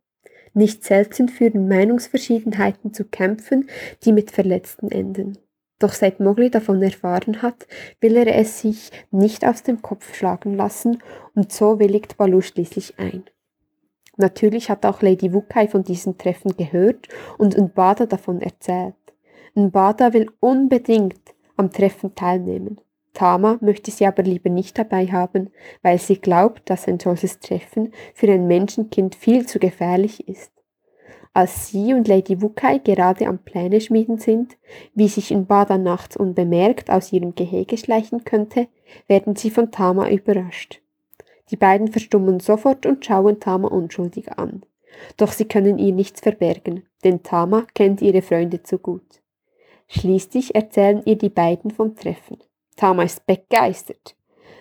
Nicht 0.54 0.85
selten 0.85 1.28
führen 1.28 1.66
Meinungsverschiedenheiten 1.66 2.94
zu 2.94 3.04
Kämpfen, 3.06 3.68
die 4.04 4.12
mit 4.12 4.30
Verletzten 4.30 4.92
enden. 4.92 5.38
Doch 5.80 5.92
seit 5.92 6.20
Mowgli 6.20 6.52
davon 6.52 6.80
erfahren 6.85 7.42
hat, 7.42 7.66
will 8.00 8.16
er 8.16 8.32
es 8.37 8.61
sich 8.61 8.92
nicht 9.11 9.44
aus 9.44 9.64
dem 9.64 9.82
Kopf 9.82 10.14
schlagen 10.14 10.54
lassen 10.54 11.02
und 11.35 11.50
so 11.50 11.80
willigt 11.80 12.16
Balu 12.16 12.42
schließlich 12.42 12.94
ein. 13.00 13.25
Natürlich 14.17 14.71
hat 14.71 14.85
auch 14.85 15.02
Lady 15.02 15.33
Wukai 15.33 15.69
von 15.69 15.83
diesen 15.83 16.19
Treffen 16.19 16.57
gehört 16.57 17.09
und 17.38 17.57
Nbada 17.57 18.07
davon 18.07 18.40
erzählt. 18.40 18.95
Nbada 19.55 20.12
will 20.12 20.31
unbedingt 20.40 21.21
am 21.57 21.71
Treffen 21.71 22.14
teilnehmen. 22.14 22.81
Tama 23.12 23.59
möchte 23.61 23.90
sie 23.90 24.07
aber 24.07 24.23
lieber 24.23 24.50
nicht 24.50 24.79
dabei 24.79 25.07
haben, 25.07 25.50
weil 25.83 25.99
sie 25.99 26.17
glaubt, 26.17 26.71
dass 26.71 26.87
ein 26.87 27.00
solches 27.00 27.40
Treffen 27.40 27.93
für 28.14 28.31
ein 28.31 28.47
Menschenkind 28.47 29.14
viel 29.14 29.47
zu 29.47 29.59
gefährlich 29.59 30.29
ist. 30.29 30.52
Als 31.33 31.69
sie 31.69 31.95
und 31.95 32.09
Lady 32.09 32.43
Wukai 32.43 32.79
gerade 32.79 33.26
am 33.26 33.38
Pläne 33.38 33.81
schmieden 33.81 34.19
sind, 34.19 34.57
wie 34.95 35.09
sich 35.09 35.31
Nbada 35.31 35.79
nachts 35.79 36.17
unbemerkt 36.17 36.90
aus 36.90 37.12
ihrem 37.12 37.35
Gehege 37.35 37.76
schleichen 37.76 38.25
könnte, 38.25 38.69
werden 39.07 39.37
sie 39.37 39.50
von 39.50 39.71
Tama 39.71 40.09
überrascht. 40.09 40.83
Die 41.50 41.57
beiden 41.57 41.88
verstummen 41.88 42.40
sofort 42.40 42.87
und 42.87 43.04
schauen 43.04 43.40
Tama 43.40 43.69
unschuldig 43.69 44.33
an. 44.33 44.62
Doch 45.16 45.33
sie 45.33 45.47
können 45.47 45.78
ihr 45.78 45.92
nichts 45.92 46.21
verbergen, 46.21 46.85
denn 47.04 47.23
Tama 47.23 47.66
kennt 47.75 48.02
ihre 48.02 48.23
Freunde 48.23 48.62
zu 48.62 48.78
gut. 48.78 49.21
Schließlich 49.88 50.54
erzählen 50.54 51.02
ihr 51.04 51.16
die 51.16 51.28
beiden 51.28 51.71
vom 51.71 51.97
Treffen. 51.97 52.38
Tama 52.76 53.02
ist 53.02 53.26
begeistert. 53.26 54.14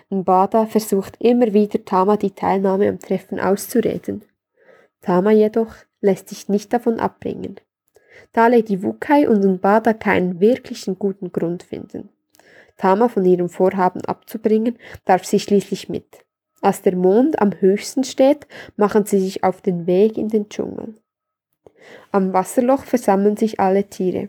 Mbada 0.08 0.66
versucht 0.66 1.16
immer 1.20 1.52
wieder 1.52 1.84
Tama 1.84 2.16
die 2.16 2.32
Teilnahme 2.32 2.88
am 2.88 2.98
Treffen 2.98 3.38
auszureden. 3.38 4.24
Tama 5.02 5.30
jedoch 5.30 5.74
lässt 6.00 6.28
sich 6.28 6.48
nicht 6.48 6.72
davon 6.72 6.98
abbringen. 6.98 7.56
Da 8.32 8.48
Lady 8.48 8.82
Wukai 8.82 9.28
und 9.28 9.44
Mbada 9.44 9.92
keinen 9.92 10.40
wirklichen 10.40 10.98
guten 10.98 11.30
Grund 11.30 11.62
finden. 11.62 12.08
Tama 12.76 13.08
von 13.08 13.24
ihrem 13.24 13.48
Vorhaben 13.48 14.04
abzubringen, 14.04 14.78
darf 15.04 15.24
sie 15.24 15.38
schließlich 15.38 15.88
mit. 15.88 16.24
Als 16.60 16.82
der 16.82 16.96
Mond 16.96 17.40
am 17.40 17.52
höchsten 17.58 18.04
steht, 18.04 18.46
machen 18.76 19.06
sie 19.06 19.18
sich 19.18 19.44
auf 19.44 19.62
den 19.62 19.86
Weg 19.86 20.18
in 20.18 20.28
den 20.28 20.48
Dschungel. 20.48 20.94
Am 22.12 22.32
Wasserloch 22.32 22.84
versammeln 22.84 23.36
sich 23.36 23.58
alle 23.60 23.84
Tiere. 23.84 24.28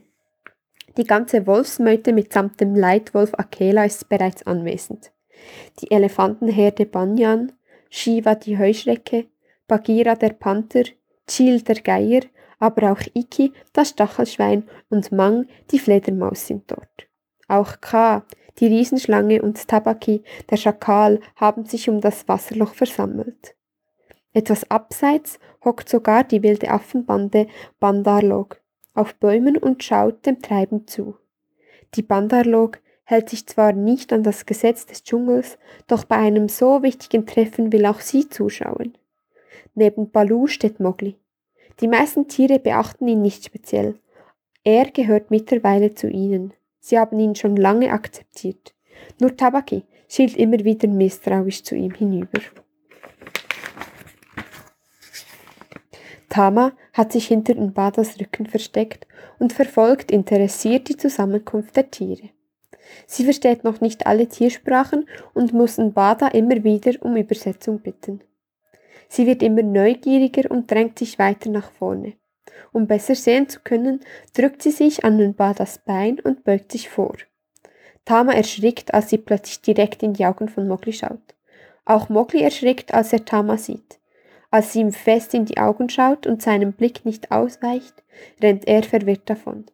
Die 0.98 1.06
ganze 1.06 1.48
Wolfsmeute 1.48 2.14
mitsamt 2.14 2.60
dem 2.60 2.76
Leitwolf 2.76 3.34
Akela 3.34 3.86
ist 3.86 4.10
bereits 4.10 4.46
anwesend. 4.46 5.12
Die 5.80 5.92
Elefantenherde 5.92 6.86
Banyan, 6.86 7.52
Shiva 7.90 8.36
die 8.36 8.58
Heuschrecke, 8.58 9.26
Bagheera 9.68 10.16
der 10.16 10.32
Panther, 10.32 10.84
Chil 11.28 11.62
der 11.62 11.82
Geier, 11.82 12.22
aber 12.60 12.92
auch 12.92 13.02
Iki, 13.14 13.54
das 13.74 13.90
Stachelschwein 13.90 14.68
und 14.90 15.12
Mang, 15.12 15.48
die 15.72 15.80
Fledermaus 15.80 16.46
sind 16.46 16.70
dort. 16.70 17.08
Auch 17.48 17.82
Ka, 17.82 18.26
die 18.60 18.68
Riesenschlange 18.68 19.42
und 19.42 19.68
Tabaki, 19.68 20.24
der 20.50 20.58
Schakal, 20.58 21.20
haben 21.36 21.66
sich 21.66 21.90
um 21.90 22.02
das 22.02 22.28
Wasserloch 22.28 22.74
versammelt. 22.74 23.56
Etwas 24.34 24.70
abseits 24.70 25.40
hockt 25.64 25.90
sogar 25.90 26.24
die 26.24 26.42
wilde 26.44 26.70
Affenbande 26.70 27.48
Bandarlog 27.80 28.62
auf 28.94 29.16
Bäumen 29.16 29.58
und 29.58 29.84
schaut 29.84 30.26
dem 30.26 30.42
Treiben 30.42 30.88
zu. 30.88 31.16
Die 31.96 32.02
Bandarlog 32.02 32.80
hält 33.04 33.30
sich 33.30 33.46
zwar 33.48 33.74
nicht 33.74 34.14
an 34.14 34.24
das 34.24 34.46
Gesetz 34.46 34.86
des 34.86 35.04
Dschungels, 35.04 35.58
doch 35.88 36.06
bei 36.06 36.16
einem 36.16 36.48
so 36.48 36.82
wichtigen 36.82 37.26
Treffen 37.26 37.72
will 37.74 37.86
auch 37.86 38.00
sie 38.00 38.30
zuschauen. 38.30 38.98
Neben 39.76 40.12
Balu 40.12 40.48
steht 40.48 40.80
Mowgli. 40.80 41.18
Die 41.82 41.88
meisten 41.88 42.28
Tiere 42.28 42.60
beachten 42.60 43.08
ihn 43.08 43.22
nicht 43.22 43.46
speziell. 43.46 44.00
Er 44.64 44.92
gehört 44.92 45.32
mittlerweile 45.32 45.94
zu 45.94 46.08
ihnen. 46.08 46.54
Sie 46.82 47.00
haben 47.00 47.20
ihn 47.20 47.36
schon 47.36 47.56
lange 47.56 47.94
akzeptiert. 47.94 48.74
Nur 49.20 49.38
Tabaki 49.38 49.84
schielt 50.10 50.36
immer 50.36 50.60
wieder 50.66 50.90
misstrauisch 50.90 51.64
zu 51.64 51.76
ihm 51.76 51.94
hinüber. 51.94 52.42
Tama 56.28 56.74
hat 56.94 57.12
sich 57.12 57.28
hinter 57.28 57.56
Nbadas 57.56 58.20
Rücken 58.20 58.48
versteckt 58.48 59.06
und 59.38 59.54
verfolgt 59.54 60.12
interessiert 60.12 60.90
die 60.90 60.98
Zusammenkunft 60.98 61.76
der 61.76 61.92
Tiere. 61.92 62.30
Sie 63.06 63.24
versteht 63.26 63.64
noch 63.64 63.80
nicht 63.80 64.08
alle 64.08 64.28
Tiersprachen 64.28 65.06
und 65.34 65.54
muss 65.54 65.78
Nbada 65.78 66.30
immer 66.30 66.64
wieder 66.64 66.94
um 67.02 67.16
Übersetzung 67.16 67.80
bitten. 67.80 68.22
Sie 69.08 69.28
wird 69.28 69.44
immer 69.44 69.62
neugieriger 69.62 70.50
und 70.50 70.72
drängt 70.72 70.98
sich 70.98 71.20
weiter 71.20 71.50
nach 71.50 71.70
vorne. 71.72 72.14
Um 72.72 72.88
besser 72.88 73.16
sehen 73.16 73.50
zu 73.50 73.60
können, 73.62 74.02
drückt 74.34 74.62
sie 74.62 74.72
sich 74.72 75.04
an 75.04 75.20
Nba 75.20 75.54
das 75.54 75.80
Bein 75.80 76.20
und 76.20 76.44
beugt 76.44 76.72
sich 76.72 76.90
vor. 76.90 77.16
Tama 78.06 78.34
erschrickt, 78.34 78.94
als 78.94 79.10
sie 79.10 79.18
plötzlich 79.18 79.62
direkt 79.62 80.04
in 80.04 80.14
die 80.14 80.26
Augen 80.26 80.50
von 80.50 80.68
Mowgli 80.68 80.94
schaut. 80.94 81.36
Auch 81.86 82.10
Mowgli 82.10 82.42
erschrickt, 82.42 82.94
als 82.94 83.14
er 83.14 83.26
Tama 83.26 83.58
sieht. 83.58 84.00
Als 84.50 84.74
sie 84.74 84.82
ihm 84.82 84.92
fest 84.92 85.34
in 85.34 85.46
die 85.46 85.58
Augen 85.58 85.90
schaut 85.90 86.28
und 86.28 86.42
seinem 86.42 86.74
Blick 86.74 87.06
nicht 87.06 87.32
ausweicht, 87.32 88.04
rennt 88.42 88.68
er 88.68 88.84
verwirrt 88.84 89.30
davon. 89.30 89.66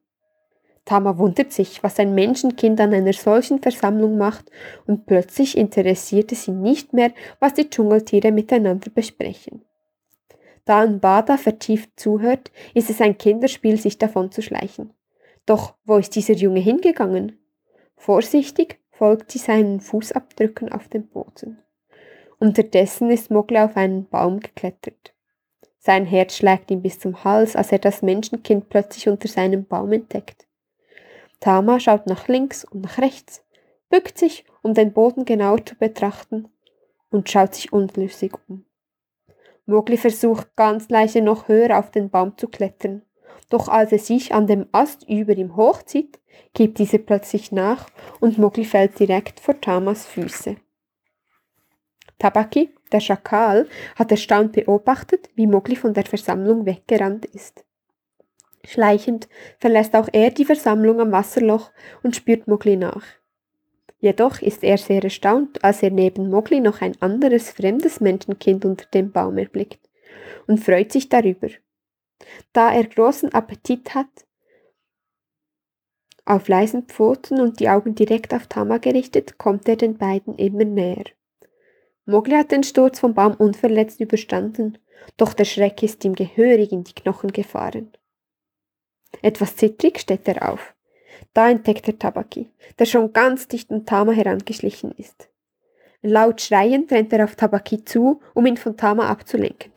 Tama 0.86 1.18
wundert 1.18 1.52
sich, 1.52 1.84
was 1.84 2.00
ein 2.00 2.16
Menschenkind 2.16 2.80
an 2.80 2.94
einer 2.94 3.12
solchen 3.12 3.60
Versammlung 3.60 4.18
macht, 4.18 4.50
und 4.86 5.06
plötzlich 5.06 5.58
interessiert 5.58 6.32
es 6.32 6.48
ihn 6.48 6.62
nicht 6.62 6.94
mehr, 6.94 7.12
was 7.40 7.56
die 7.56 7.70
Dschungeltiere 7.70 8.32
miteinander 8.32 8.90
besprechen. 8.90 9.64
Da 10.68 10.86
Bada 10.86 11.38
vertieft 11.38 11.98
zuhört, 11.98 12.52
ist 12.74 12.90
es 12.90 13.00
ein 13.00 13.18
Kinderspiel, 13.18 13.78
sich 13.78 13.98
davon 13.98 14.34
zu 14.34 14.42
schleichen. 14.42 14.94
Doch 15.46 15.76
wo 15.86 15.96
ist 15.96 16.14
dieser 16.14 16.34
Junge 16.34 16.60
hingegangen? 16.60 17.40
Vorsichtig 17.96 18.78
folgt 18.92 19.32
sie 19.32 19.38
seinen 19.38 19.80
Fußabdrücken 19.80 20.70
auf 20.70 20.90
dem 20.90 21.08
Boden. 21.08 21.64
Unterdessen 22.38 23.10
ist 23.10 23.32
Mowgli 23.32 23.60
auf 23.60 23.78
einen 23.78 24.10
Baum 24.10 24.42
geklettert. 24.42 25.14
Sein 25.80 26.06
Herz 26.06 26.36
schlägt 26.36 26.70
ihm 26.70 26.82
bis 26.82 27.00
zum 27.00 27.24
Hals, 27.24 27.56
als 27.56 27.72
er 27.72 27.80
das 27.80 28.02
Menschenkind 28.02 28.68
plötzlich 28.68 29.08
unter 29.08 29.30
seinem 29.30 29.64
Baum 29.64 29.94
entdeckt. 29.94 30.48
Tama 31.40 31.80
schaut 31.80 32.08
nach 32.08 32.28
links 32.28 32.66
und 32.66 32.82
nach 32.82 32.98
rechts, 32.98 33.42
bückt 33.90 34.18
sich, 34.18 34.44
um 34.64 34.74
den 34.74 34.92
Boden 34.92 35.24
genauer 35.24 35.66
zu 35.66 35.76
betrachten, 35.76 36.50
und 37.10 37.30
schaut 37.30 37.56
sich 37.56 37.72
unschlüssig 37.72 38.34
um. 38.50 38.67
Mowgli 39.68 39.98
versucht 39.98 40.56
ganz 40.56 40.88
leise 40.90 41.22
noch 41.22 41.50
höher 41.50 41.78
auf 41.78 41.92
den 41.92 42.10
Baum 42.10 42.38
zu 42.38 42.48
klettern, 42.48 43.02
doch 43.50 43.68
als 43.68 43.92
er 43.92 44.00
sich 44.00 44.34
an 44.34 44.48
dem 44.48 44.66
Ast 44.72 45.08
über 45.10 45.34
ihm 45.34 45.58
hochzieht, 45.58 46.20
gibt 46.54 46.80
dieser 46.80 47.00
plötzlich 47.00 47.52
nach 47.52 47.90
und 48.22 48.38
Mowgli 48.38 48.64
fällt 48.64 48.98
direkt 48.98 49.42
vor 49.42 49.60
Tamas 49.60 50.06
Füße. 50.06 50.56
Tabaki, 52.18 52.74
der 52.94 53.02
Schakal, 53.02 53.68
hat 53.96 54.10
erstaunt 54.10 54.54
beobachtet, 54.54 55.30
wie 55.36 55.48
Mowgli 55.48 55.76
von 55.76 55.94
der 55.94 56.06
Versammlung 56.06 56.66
weggerannt 56.66 57.26
ist. 57.26 57.66
Schleichend 58.66 59.28
verlässt 59.60 59.96
auch 59.96 60.08
er 60.14 60.32
die 60.32 60.46
Versammlung 60.46 61.02
am 61.02 61.12
Wasserloch 61.12 61.72
und 62.04 62.16
spürt 62.16 62.48
Mowgli 62.48 62.78
nach. 62.78 63.04
Jedoch 64.00 64.42
ist 64.42 64.64
er 64.64 64.78
sehr 64.78 65.04
erstaunt, 65.04 65.64
als 65.64 65.82
er 65.82 65.90
neben 65.90 66.30
Mowgli 66.30 66.60
noch 66.60 66.82
ein 66.82 67.00
anderes 67.02 67.50
fremdes 67.50 68.00
Menschenkind 68.00 68.64
unter 68.64 68.86
dem 68.86 69.12
Baum 69.12 69.38
erblickt 69.38 69.80
und 70.46 70.60
freut 70.60 70.92
sich 70.92 71.10
darüber. 71.10 71.50
Da 72.54 72.74
er 72.74 72.86
großen 72.86 73.34
Appetit 73.34 73.96
hat, 73.96 74.08
auf 76.26 76.48
leisen 76.48 76.84
Pfoten 76.84 77.40
und 77.40 77.60
die 77.60 77.70
Augen 77.70 77.96
direkt 77.96 78.34
auf 78.34 78.48
Tama 78.48 78.78
gerichtet, 78.78 79.38
kommt 79.38 79.68
er 79.70 79.78
den 79.78 79.98
beiden 79.98 80.36
immer 80.36 80.66
näher. 80.66 81.06
Mowgli 82.06 82.36
hat 82.36 82.52
den 82.52 82.64
Sturz 82.64 83.00
vom 83.00 83.14
Baum 83.14 83.34
unverletzt 83.36 84.00
überstanden, 84.00 84.78
doch 85.16 85.34
der 85.34 85.46
Schreck 85.46 85.82
ist 85.84 86.04
ihm 86.06 86.16
gehörig 86.16 86.72
in 86.72 86.84
die 86.84 86.94
Knochen 86.94 87.32
gefahren. 87.32 87.94
Etwas 89.22 89.56
zittrig 89.56 90.00
steht 90.00 90.28
er 90.28 90.52
auf. 90.52 90.76
Da 91.38 91.52
entdeckt 91.52 91.88
er 91.88 92.00
Tabaki, 92.00 92.50
der 92.80 92.86
schon 92.86 93.14
ganz 93.14 93.48
dicht 93.48 93.70
an 93.70 93.86
Tama 93.86 94.12
herangeschlichen 94.12 94.92
ist. 94.98 95.30
Laut 96.02 96.42
schreiend 96.42 96.92
rennt 96.92 97.14
er 97.14 97.26
auf 97.26 97.36
Tabaki 97.36 97.86
zu, 97.86 98.22
um 98.34 98.48
ihn 98.48 98.58
von 98.58 98.76
Tama 98.76 99.08
abzulenken. 99.08 99.72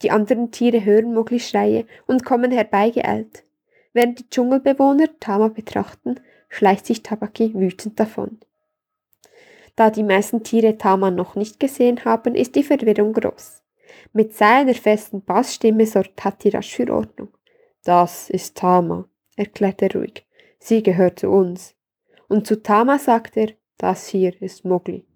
Die 0.00 0.10
anderen 0.10 0.50
Tiere 0.50 0.82
hören 0.82 1.12
Moglis 1.12 1.46
Schreie 1.46 1.84
und 2.06 2.24
kommen 2.24 2.52
herbeigeeilt. 2.52 3.44
Während 3.92 4.18
die 4.18 4.30
Dschungelbewohner 4.30 5.08
Tama 5.20 5.48
betrachten, 5.48 6.20
schleicht 6.48 6.86
sich 6.86 7.02
Tabaki 7.02 7.52
wütend 7.52 8.00
davon. 8.00 8.38
Da 9.76 9.90
die 9.90 10.02
meisten 10.02 10.42
Tiere 10.42 10.78
Tama 10.78 11.10
noch 11.10 11.34
nicht 11.34 11.60
gesehen 11.60 12.02
haben, 12.06 12.34
ist 12.34 12.56
die 12.56 12.64
Verwirrung 12.64 13.12
groß. 13.12 13.62
Mit 14.14 14.34
seiner 14.34 14.72
festen 14.72 15.20
Bassstimme 15.20 15.84
sorgt 15.84 16.24
Hatti 16.24 16.48
rasch 16.48 16.74
für 16.74 16.90
Ordnung. 16.90 17.28
Das 17.84 18.30
ist 18.30 18.56
Tama, 18.56 19.06
erklärt 19.36 19.82
er 19.82 19.92
ruhig. 19.94 20.24
Sie 20.58 20.82
gehört 20.82 21.20
zu 21.20 21.30
uns. 21.30 21.74
Und 22.28 22.46
zu 22.46 22.62
Tama 22.62 22.98
sagt 22.98 23.36
er, 23.36 23.52
das 23.78 24.08
hier 24.08 24.40
ist 24.42 24.64
Mowgli. 24.64 25.06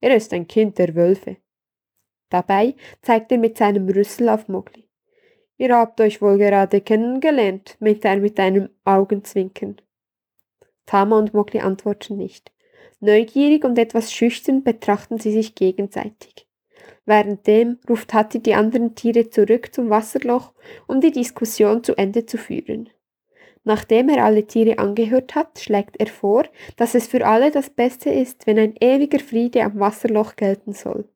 Er 0.00 0.16
ist 0.16 0.32
ein 0.32 0.48
Kind 0.48 0.78
der 0.78 0.94
Wölfe. 0.94 1.36
Dabei 2.30 2.74
zeigt 3.02 3.30
er 3.30 3.38
mit 3.38 3.56
seinem 3.56 3.88
Rüssel 3.88 4.28
auf 4.28 4.48
Mowgli. 4.48 4.88
Ihr 5.58 5.74
habt 5.74 6.00
euch 6.00 6.20
wohl 6.20 6.38
gerade 6.38 6.80
kennengelernt, 6.80 7.76
meint 7.80 8.04
er 8.04 8.16
mit 8.16 8.38
einem 8.40 8.68
Augenzwinkern. 8.84 9.76
Tama 10.86 11.18
und 11.18 11.34
Mowgli 11.34 11.60
antworten 11.60 12.16
nicht. 12.16 12.52
Neugierig 13.00 13.64
und 13.64 13.78
etwas 13.78 14.12
schüchtern 14.12 14.64
betrachten 14.64 15.18
sie 15.18 15.32
sich 15.32 15.54
gegenseitig. 15.54 16.46
Währenddem 17.04 17.78
ruft 17.88 18.12
Hatti 18.14 18.42
die 18.42 18.54
anderen 18.54 18.94
Tiere 18.94 19.30
zurück 19.30 19.72
zum 19.72 19.90
Wasserloch, 19.90 20.52
um 20.86 21.00
die 21.00 21.12
Diskussion 21.12 21.84
zu 21.84 21.96
Ende 21.96 22.26
zu 22.26 22.36
führen. 22.36 22.90
Nachdem 23.66 24.08
er 24.08 24.24
alle 24.24 24.46
Tiere 24.46 24.78
angehört 24.78 25.34
hat, 25.34 25.58
schlägt 25.58 25.96
er 25.98 26.06
vor, 26.06 26.44
dass 26.76 26.94
es 26.94 27.08
für 27.08 27.26
alle 27.26 27.50
das 27.50 27.68
Beste 27.68 28.10
ist, 28.10 28.46
wenn 28.46 28.60
ein 28.60 28.74
ewiger 28.80 29.18
Friede 29.18 29.64
am 29.64 29.80
Wasserloch 29.80 30.36
gelten 30.36 30.72
soll. 30.72 31.08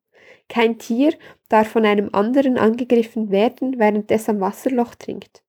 Kein 0.49 0.77
Tier 0.77 1.15
darf 1.49 1.69
von 1.69 1.85
einem 1.87 2.11
anderen 2.13 2.59
angegriffen 2.59 3.31
werden, 3.31 3.79
während 3.79 4.11
es 4.11 4.29
am 4.29 4.41
Wasserloch 4.41 4.97
trinkt. 4.97 5.45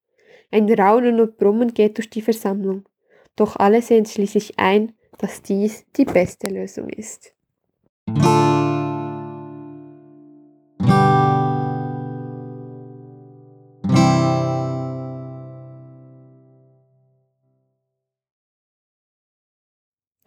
Ein 0.51 0.71
Raunen 0.71 1.19
und 1.19 1.39
Brummen 1.39 1.73
geht 1.73 1.97
durch 1.97 2.11
die 2.11 2.21
Versammlung. 2.21 2.85
Doch 3.35 3.55
alle 3.55 3.81
sehen 3.81 4.05
schließlich 4.05 4.59
ein, 4.59 4.93
dass 5.17 5.41
dies 5.41 5.87
die 5.97 6.05
beste 6.05 6.49
Lösung 6.49 6.87
ist. 6.89 7.33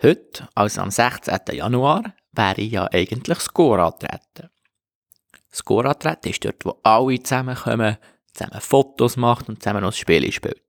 Heute, 0.04 0.46
also 0.54 0.82
am 0.82 0.90
16. 0.90 1.38
Januar, 1.52 2.14
wäre 2.32 2.60
ja 2.60 2.86
eigentlich 2.92 3.38
das 3.38 3.54
Gora-Treten. 3.54 4.50
Das 5.48 5.64
Gora-Treten 5.64 6.28
ist 6.28 6.44
dort, 6.44 6.62
wo 6.66 6.78
alle 6.82 7.22
zusammenkommen, 7.22 7.96
zusammen 8.34 8.60
Fotos 8.60 9.16
macht 9.16 9.48
und 9.48 9.62
zusammen 9.62 9.80
noch 9.80 9.92
das 9.92 9.98
Spiel 9.98 10.30
spielt. 10.30 10.60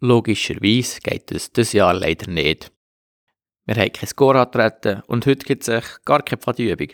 Logischerweise 0.00 1.00
geht 1.00 1.32
es 1.32 1.50
dieses 1.50 1.72
Jahr 1.72 1.94
leider 1.94 2.30
nicht. 2.30 2.70
Wir 3.64 3.76
haben 3.76 3.92
kein 3.94 4.10
Gora-Treten 4.14 5.00
und 5.06 5.24
heute 5.24 5.46
gibt 5.46 5.66
es 5.66 6.04
gar 6.04 6.20
keine 6.20 6.42
Pfadiübung. 6.42 6.90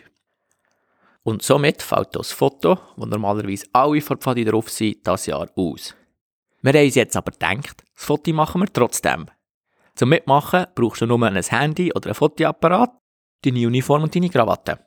Und 1.23 1.43
somit 1.43 1.81
fällt 1.81 2.15
das 2.15 2.31
Foto, 2.31 2.79
wo 2.95 3.05
normalerweise 3.05 3.67
alle 3.73 3.99
vor 3.99 4.15
Pfadi 4.15 4.45
drauf 4.45 4.69
sind, 4.69 5.05
das 5.05 5.25
Jahr 5.25 5.49
aus. 5.57 5.93
Wir 6.61 6.71
haben 6.71 6.85
uns 6.85 6.95
jetzt 6.95 7.17
aber 7.17 7.33
gedacht, 7.33 7.83
das 7.93 8.05
Foto 8.05 8.31
machen 8.31 8.61
wir 8.61 8.71
trotzdem. 8.71 9.25
Zum 9.95 10.09
Mitmachen 10.09 10.65
brauchst 10.73 11.01
du 11.01 11.05
nur 11.05 11.21
ein 11.23 11.41
Handy 11.41 11.91
oder 11.93 12.09
ein 12.09 12.15
Fotoapparat, 12.15 12.91
deine 13.43 13.67
Uniform 13.67 14.03
und 14.03 14.15
deine 14.15 14.29
Krawatte. 14.29 14.79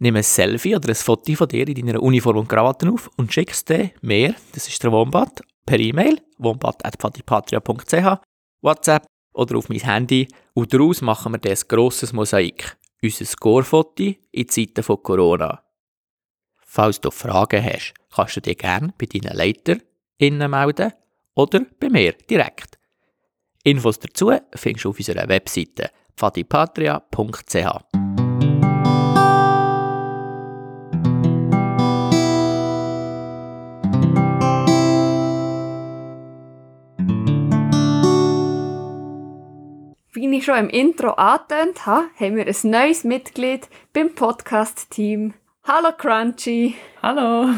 Nimm 0.00 0.16
ein 0.16 0.22
Selfie 0.22 0.76
oder 0.76 0.90
ein 0.90 0.94
Foto 0.94 1.34
von 1.34 1.48
dir 1.48 1.66
in 1.66 1.86
deiner 1.86 2.02
Uniform 2.02 2.38
und 2.38 2.48
Krawatte 2.48 2.90
auf 2.90 3.10
und 3.16 3.32
schick 3.32 3.50
es 3.50 3.64
mir, 4.02 4.34
das 4.52 4.68
ist 4.68 4.82
der 4.82 4.92
Wombat, 4.92 5.42
per 5.66 5.80
E-Mail, 5.80 6.20
wombat.patipatria.ch, 6.38 8.20
WhatsApp 8.62 9.06
oder 9.32 9.56
auf 9.56 9.68
mein 9.68 9.80
Handy 9.80 10.28
und 10.54 10.72
daraus 10.72 11.00
machen 11.00 11.32
wir 11.32 11.38
das 11.38 11.66
grosses 11.66 12.12
Mosaik, 12.12 12.76
unser 13.02 13.24
Score-Foto 13.24 14.14
in 14.30 14.48
Zeiten 14.48 14.82
von 14.82 15.02
Corona. 15.02 15.62
Falls 16.58 17.00
du 17.00 17.10
Fragen 17.10 17.64
hast, 17.64 17.94
kannst 18.14 18.36
du 18.36 18.40
dich 18.40 18.58
gerne 18.58 18.92
bei 18.98 19.06
deinen 19.06 19.36
LeiterInnen 19.36 20.50
melden 20.50 20.92
oder 21.34 21.60
bei 21.80 21.88
mir 21.88 22.12
direkt. 22.12 22.77
Infos 23.64 23.98
dazu 23.98 24.32
findest 24.54 24.84
du 24.84 24.90
auf 24.90 24.98
unserer 24.98 25.28
Webseite 25.28 25.90
pfadipatria.ch. 26.16 28.08
Wie 40.12 40.36
ich 40.36 40.44
schon 40.44 40.58
im 40.58 40.68
Intro 40.68 41.10
angetönt 41.10 41.86
habe, 41.86 42.06
haben 42.18 42.36
wir 42.36 42.46
ein 42.46 42.70
neues 42.70 43.04
Mitglied 43.04 43.68
beim 43.92 44.14
Podcast-Team. 44.14 45.34
Hallo 45.64 45.92
Crunchy! 45.96 46.74
Hallo! 47.02 47.50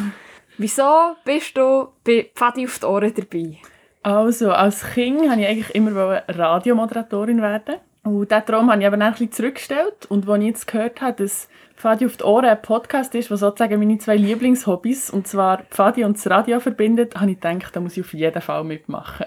Wieso 0.59 1.17
bist 1.25 1.57
du 1.57 1.89
bei 2.05 2.31
Pfadi 2.35 2.67
auf 2.67 2.79
die 2.79 2.87
Ohren 2.87 3.15
dabei? 3.15 3.59
Also, 4.03 4.53
als 4.53 4.83
Kind 4.95 5.21
wollte 5.21 5.41
ich 5.41 5.47
eigentlich 5.47 5.75
immer 5.75 6.23
Radiomoderatorin 6.29 7.43
werden. 7.43 7.77
Und 8.03 8.31
diesen 8.31 8.47
Traum 8.47 8.71
habe 8.71 8.81
ich 8.81 8.87
aber 8.87 8.97
dann 8.97 9.09
ein 9.09 9.13
bisschen 9.13 9.33
zurückgestellt. 9.33 10.07
Und 10.09 10.29
als 10.29 10.41
ich 10.41 10.47
jetzt 10.47 10.67
gehört 10.67 11.01
habe, 11.03 11.23
dass 11.23 11.49
Pfadi 11.77 12.07
auf 12.07 12.17
die 12.17 12.25
Ohren 12.25 12.47
ein 12.47 12.63
Podcast 12.63 13.15
ist, 13.15 13.31
der 13.31 13.37
sozusagen 13.37 13.79
meine 13.79 13.99
zwei 13.99 14.17
Lieblingshobbys, 14.17 15.11
und 15.11 15.27
zwar 15.27 15.63
Pfadi 15.71 16.05
und 16.05 16.17
das 16.17 16.29
Radio 16.31 16.61
verbindet, 16.61 17.15
habe 17.17 17.33
ich 17.33 17.41
gedacht, 17.41 17.77
da 17.77 17.81
muss 17.81 17.97
ich 17.97 18.05
auf 18.05 18.15
jeden 18.15 18.41
Fall 18.41 18.65
mitmachen. 18.65 19.27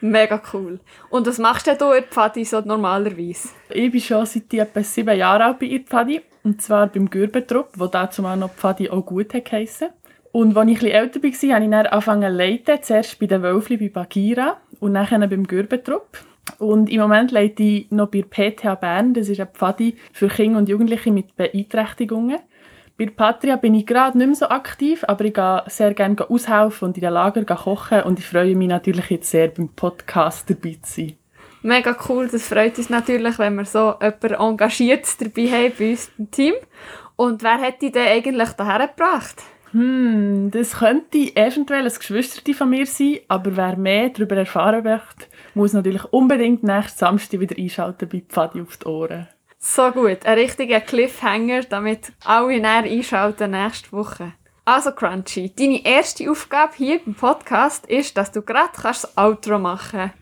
Mega 0.00 0.40
cool. 0.52 0.80
Und 1.10 1.26
was 1.26 1.38
machst 1.38 1.66
du 1.66 1.92
in 1.92 2.04
Pfadi 2.04 2.44
so 2.44 2.60
normalerweise? 2.60 3.50
Ich 3.70 3.90
bin 3.90 4.00
schon 4.00 4.26
seit 4.26 4.52
ich 4.52 4.60
etwa 4.60 4.82
sieben 4.82 5.16
Jahren 5.16 5.42
alt 5.42 5.58
bei 5.58 5.82
Pfadi. 5.84 6.22
Und 6.42 6.60
zwar 6.60 6.86
beim 6.88 7.08
Gürbetrupp, 7.08 7.70
wo 7.76 7.86
dazu 7.86 8.20
mal 8.20 8.36
noch 8.36 8.50
Pfadi 8.50 8.90
auch 8.90 9.04
gut 9.04 9.30
geheissen. 9.30 9.88
Und 10.34 10.56
als 10.56 10.68
ich 10.68 10.82
etwas 10.82 10.90
älter 10.90 11.22
war, 11.22 11.54
habe 11.54 11.64
ich 11.64 11.70
dann 11.70 11.86
angefangen 11.86 12.32
zu 12.32 12.36
leiten. 12.36 12.82
Zuerst 12.82 13.20
bei 13.20 13.26
den 13.26 13.42
Wölfli 13.42 13.76
bei 13.76 13.88
Bagira 13.88 14.56
und 14.80 14.94
dann 14.94 15.30
beim 15.30 15.46
Gürbetrupp. 15.46 16.18
Und 16.58 16.90
im 16.90 17.02
Moment 17.02 17.30
leite 17.30 17.62
ich 17.62 17.90
noch 17.92 18.08
bei 18.08 18.22
PTH 18.22 18.74
Bern. 18.80 19.14
Das 19.14 19.28
ist 19.28 19.38
ein 19.38 19.46
Pfadi 19.46 19.94
für 20.12 20.26
Kinder 20.26 20.58
und 20.58 20.68
Jugendliche 20.68 21.12
mit 21.12 21.36
Beeinträchtigungen. 21.36 22.40
Bei 22.98 23.06
Patria 23.06 23.54
bin 23.54 23.76
ich 23.76 23.86
gerade 23.86 24.18
nicht 24.18 24.26
mehr 24.26 24.34
so 24.34 24.48
aktiv, 24.48 25.04
aber 25.06 25.24
ich 25.24 25.34
gehe 25.34 25.62
sehr 25.68 25.94
gerne 25.94 26.28
aushelfen 26.28 26.88
und 26.88 26.96
in 26.96 27.02
den 27.02 27.12
Lager 27.12 27.44
kochen 27.44 28.02
und 28.02 28.18
ich 28.18 28.26
freue 28.26 28.56
mich 28.56 28.68
natürlich 28.68 29.10
jetzt 29.10 29.30
sehr 29.30 29.48
beim 29.48 29.68
Podcast 29.68 30.50
dabei 30.50 30.78
zu 30.82 31.00
sein. 31.00 31.12
Mega 31.62 31.96
cool, 32.08 32.26
das 32.26 32.48
freut 32.48 32.76
uns 32.76 32.90
natürlich, 32.90 33.38
wenn 33.38 33.54
wir 33.54 33.66
so 33.66 33.94
jemanden 34.02 34.34
engagiert 34.34 35.06
dabei 35.20 35.46
haben 35.46 35.72
bei 35.78 35.90
uns 35.90 36.10
im 36.18 36.30
Team. 36.32 36.54
Und 37.14 37.44
wer 37.44 37.60
hat 37.60 37.80
dich 37.80 37.92
denn 37.92 38.08
eigentlich 38.08 38.48
daher 38.50 38.88
gebracht? 38.88 39.44
Hm, 39.74 40.52
das 40.52 40.78
könnte 40.78 41.34
eventuell 41.34 41.84
ein 41.84 41.92
Geschwister 41.92 42.54
von 42.54 42.70
mir 42.70 42.86
sein, 42.86 43.18
aber 43.26 43.56
wer 43.56 43.76
mehr 43.76 44.08
darüber 44.08 44.36
erfahren 44.36 44.84
möchte, 44.84 45.26
muss 45.54 45.72
natürlich 45.72 46.04
unbedingt 46.12 46.62
nächsten 46.62 46.96
Samstag 46.96 47.40
wieder 47.40 47.56
einschalten 47.58 48.08
bei 48.08 48.22
Pfadi 48.26 48.60
auf 48.60 48.76
die 48.76 48.86
Ohren. 48.86 49.26
So 49.58 49.90
gut, 49.90 50.24
ein 50.26 50.38
richtiger 50.38 50.80
Cliffhanger, 50.80 51.62
damit 51.62 52.12
alle 52.24 52.60
näher 52.60 52.84
einschalten 52.84 53.50
nächste 53.50 53.90
Woche. 53.90 54.34
Also 54.64 54.92
Crunchy, 54.92 55.52
deine 55.58 55.84
erste 55.84 56.30
Aufgabe 56.30 56.74
hier 56.76 57.00
im 57.04 57.16
Podcast 57.16 57.84
ist, 57.86 58.16
dass 58.16 58.30
du 58.30 58.42
gerade 58.42 58.70
das 58.80 59.18
Outro 59.18 59.58
machen 59.58 60.12
kannst. 60.12 60.14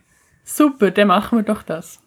Super, 0.44 0.90
dann 0.90 1.08
machen 1.08 1.38
wir 1.38 1.44
doch 1.44 1.62
das. 1.62 2.00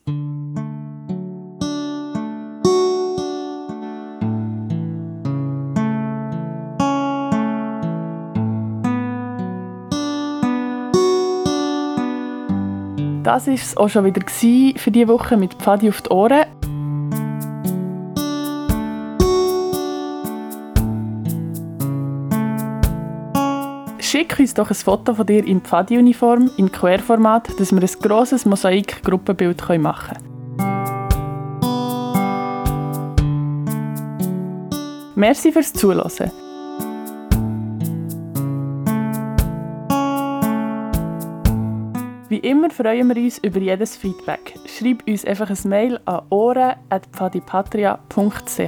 Das 13.26 13.48
war 13.48 13.54
es 13.56 13.76
auch 13.76 13.90
schon 13.90 14.06
wieder 14.06 14.22
für 14.30 14.92
diese 14.92 15.08
Woche 15.08 15.36
mit 15.36 15.56
Pfadi 15.56 15.90
auf 15.90 16.00
die 16.04 16.10
Ohren. 16.12 16.46
Schick 23.98 24.38
uns 24.38 24.54
doch 24.54 24.70
ein 24.70 24.76
Foto 24.76 25.16
von 25.16 25.26
dir 25.26 25.44
in 25.44 25.62
Pfadi-Uniform 25.62 26.52
in 26.58 26.72
Querformat, 26.72 27.50
dass 27.60 27.72
wir 27.72 27.82
ein 27.82 27.90
grosses 28.00 28.46
Mosaik-Gruppenbild 28.46 29.80
machen 29.80 30.18
können. 30.18 30.36
Merci 35.16 35.52
fürs 35.52 35.74
Zuhören. 35.74 36.45
Wie 42.36 42.40
immer 42.40 42.70
freuen 42.70 43.08
wir 43.08 43.16
uns 43.24 43.38
über 43.38 43.62
jedes 43.62 43.96
Feedback. 43.96 44.56
Schreib 44.66 45.08
uns 45.08 45.24
einfach 45.24 45.50
ein 45.50 45.70
Mail 45.70 46.02
an 46.04 46.24
ohren.pfadipatria.ch. 46.30 48.60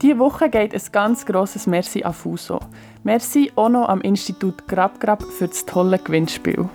Diese 0.00 0.18
Woche 0.18 0.48
geht 0.48 0.72
ein 0.72 0.80
ganz 0.90 1.26
grosses 1.26 1.66
Merci 1.66 2.02
an 2.02 2.14
Fuso. 2.14 2.60
Merci 3.04 3.52
auch 3.56 3.68
noch 3.68 3.90
am 3.90 4.00
Institut 4.00 4.66
GrabGrab 4.66 5.22
für 5.22 5.48
das 5.48 5.66
tolle 5.66 5.98
Gewinnspiel. 5.98 6.66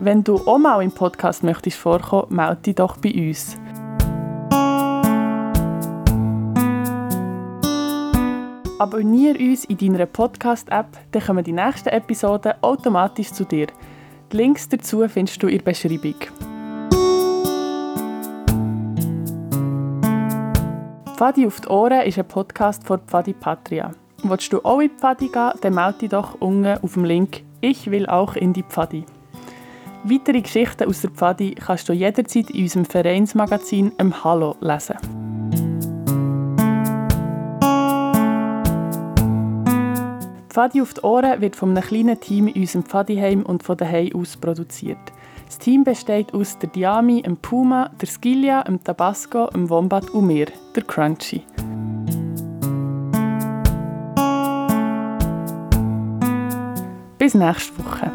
Wenn 0.00 0.24
du 0.24 0.44
auch 0.44 0.58
mal 0.58 0.82
im 0.82 0.90
Podcast 0.90 1.44
möchtest 1.44 1.76
vorkommen, 1.76 2.34
melde 2.34 2.62
dich 2.62 2.74
doch 2.74 2.96
bei 2.96 3.28
uns. 3.28 3.56
Abonniere 8.86 9.36
uns 9.40 9.64
in 9.64 9.78
deiner 9.78 10.06
Podcast-App, 10.06 10.86
dann 11.10 11.20
kommen 11.20 11.42
die 11.42 11.50
nächsten 11.50 11.88
Episoden 11.88 12.52
automatisch 12.60 13.32
zu 13.32 13.42
dir. 13.42 13.66
Die 14.30 14.36
Links 14.36 14.68
dazu 14.68 15.04
findest 15.08 15.42
du 15.42 15.48
in 15.48 15.58
der 15.58 15.64
Beschreibung. 15.64 16.14
Pfadi 21.16 21.48
auf 21.48 21.60
die 21.60 21.66
Ohren 21.66 22.02
ist 22.02 22.16
ein 22.16 22.28
Podcast 22.28 22.86
von 22.86 23.00
Pfadi 23.00 23.32
Patria. 23.32 23.90
Willst 24.22 24.52
du 24.52 24.64
auch 24.64 24.78
in 24.78 24.90
die 24.90 24.94
Pfadi 24.94 25.30
gehen, 25.30 25.50
dann 25.62 25.74
melde 25.74 25.98
dich 25.98 26.10
doch 26.10 26.40
unten 26.40 26.78
auf 26.80 26.92
dem 26.92 27.04
Link 27.06 27.42
«Ich 27.60 27.90
will 27.90 28.06
auch 28.06 28.36
in 28.36 28.52
die 28.52 28.62
Pfadi». 28.62 29.04
Weitere 30.04 30.42
Geschichten 30.42 30.88
aus 30.88 31.00
der 31.00 31.10
Pfadi 31.10 31.56
kannst 31.56 31.88
du 31.88 31.92
jederzeit 31.92 32.50
in 32.50 32.62
unserem 32.62 32.84
Vereinsmagazin 32.84 33.90
«Im 33.98 34.22
Hallo» 34.22 34.54
lesen. 34.60 34.94
Pfadi 40.56 40.80
auf 40.80 40.94
die 40.94 41.02
Ohren 41.02 41.42
wird 41.42 41.54
von 41.54 41.76
einem 41.76 41.86
kleinen 41.86 42.18
Team 42.18 42.48
in 42.48 42.62
unserem 42.62 42.82
Pfadiheim 42.82 43.42
und 43.42 43.62
von 43.62 43.76
daheim 43.76 44.10
aus 44.14 44.38
produziert. 44.38 44.96
Das 45.44 45.58
Team 45.58 45.84
besteht 45.84 46.32
aus 46.32 46.58
der 46.58 46.70
Diami, 46.70 47.20
dem 47.20 47.36
Puma, 47.36 47.90
der 48.00 48.08
Skillia, 48.08 48.62
dem 48.62 48.82
Tabasco, 48.82 49.48
dem 49.48 49.68
Wombat 49.68 50.08
und 50.12 50.28
mir, 50.28 50.46
der 50.74 50.82
Crunchy. 50.84 51.42
Bis 57.18 57.34
nächste 57.34 57.78
Woche. 57.84 58.10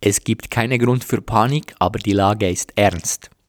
Es 0.00 0.22
gibt 0.22 0.52
keinen 0.52 0.78
Grund 0.78 1.02
für 1.02 1.20
Panik, 1.20 1.74
aber 1.80 1.98
die 1.98 2.12
Lage 2.12 2.48
ist 2.48 2.72
ernst. 2.76 3.30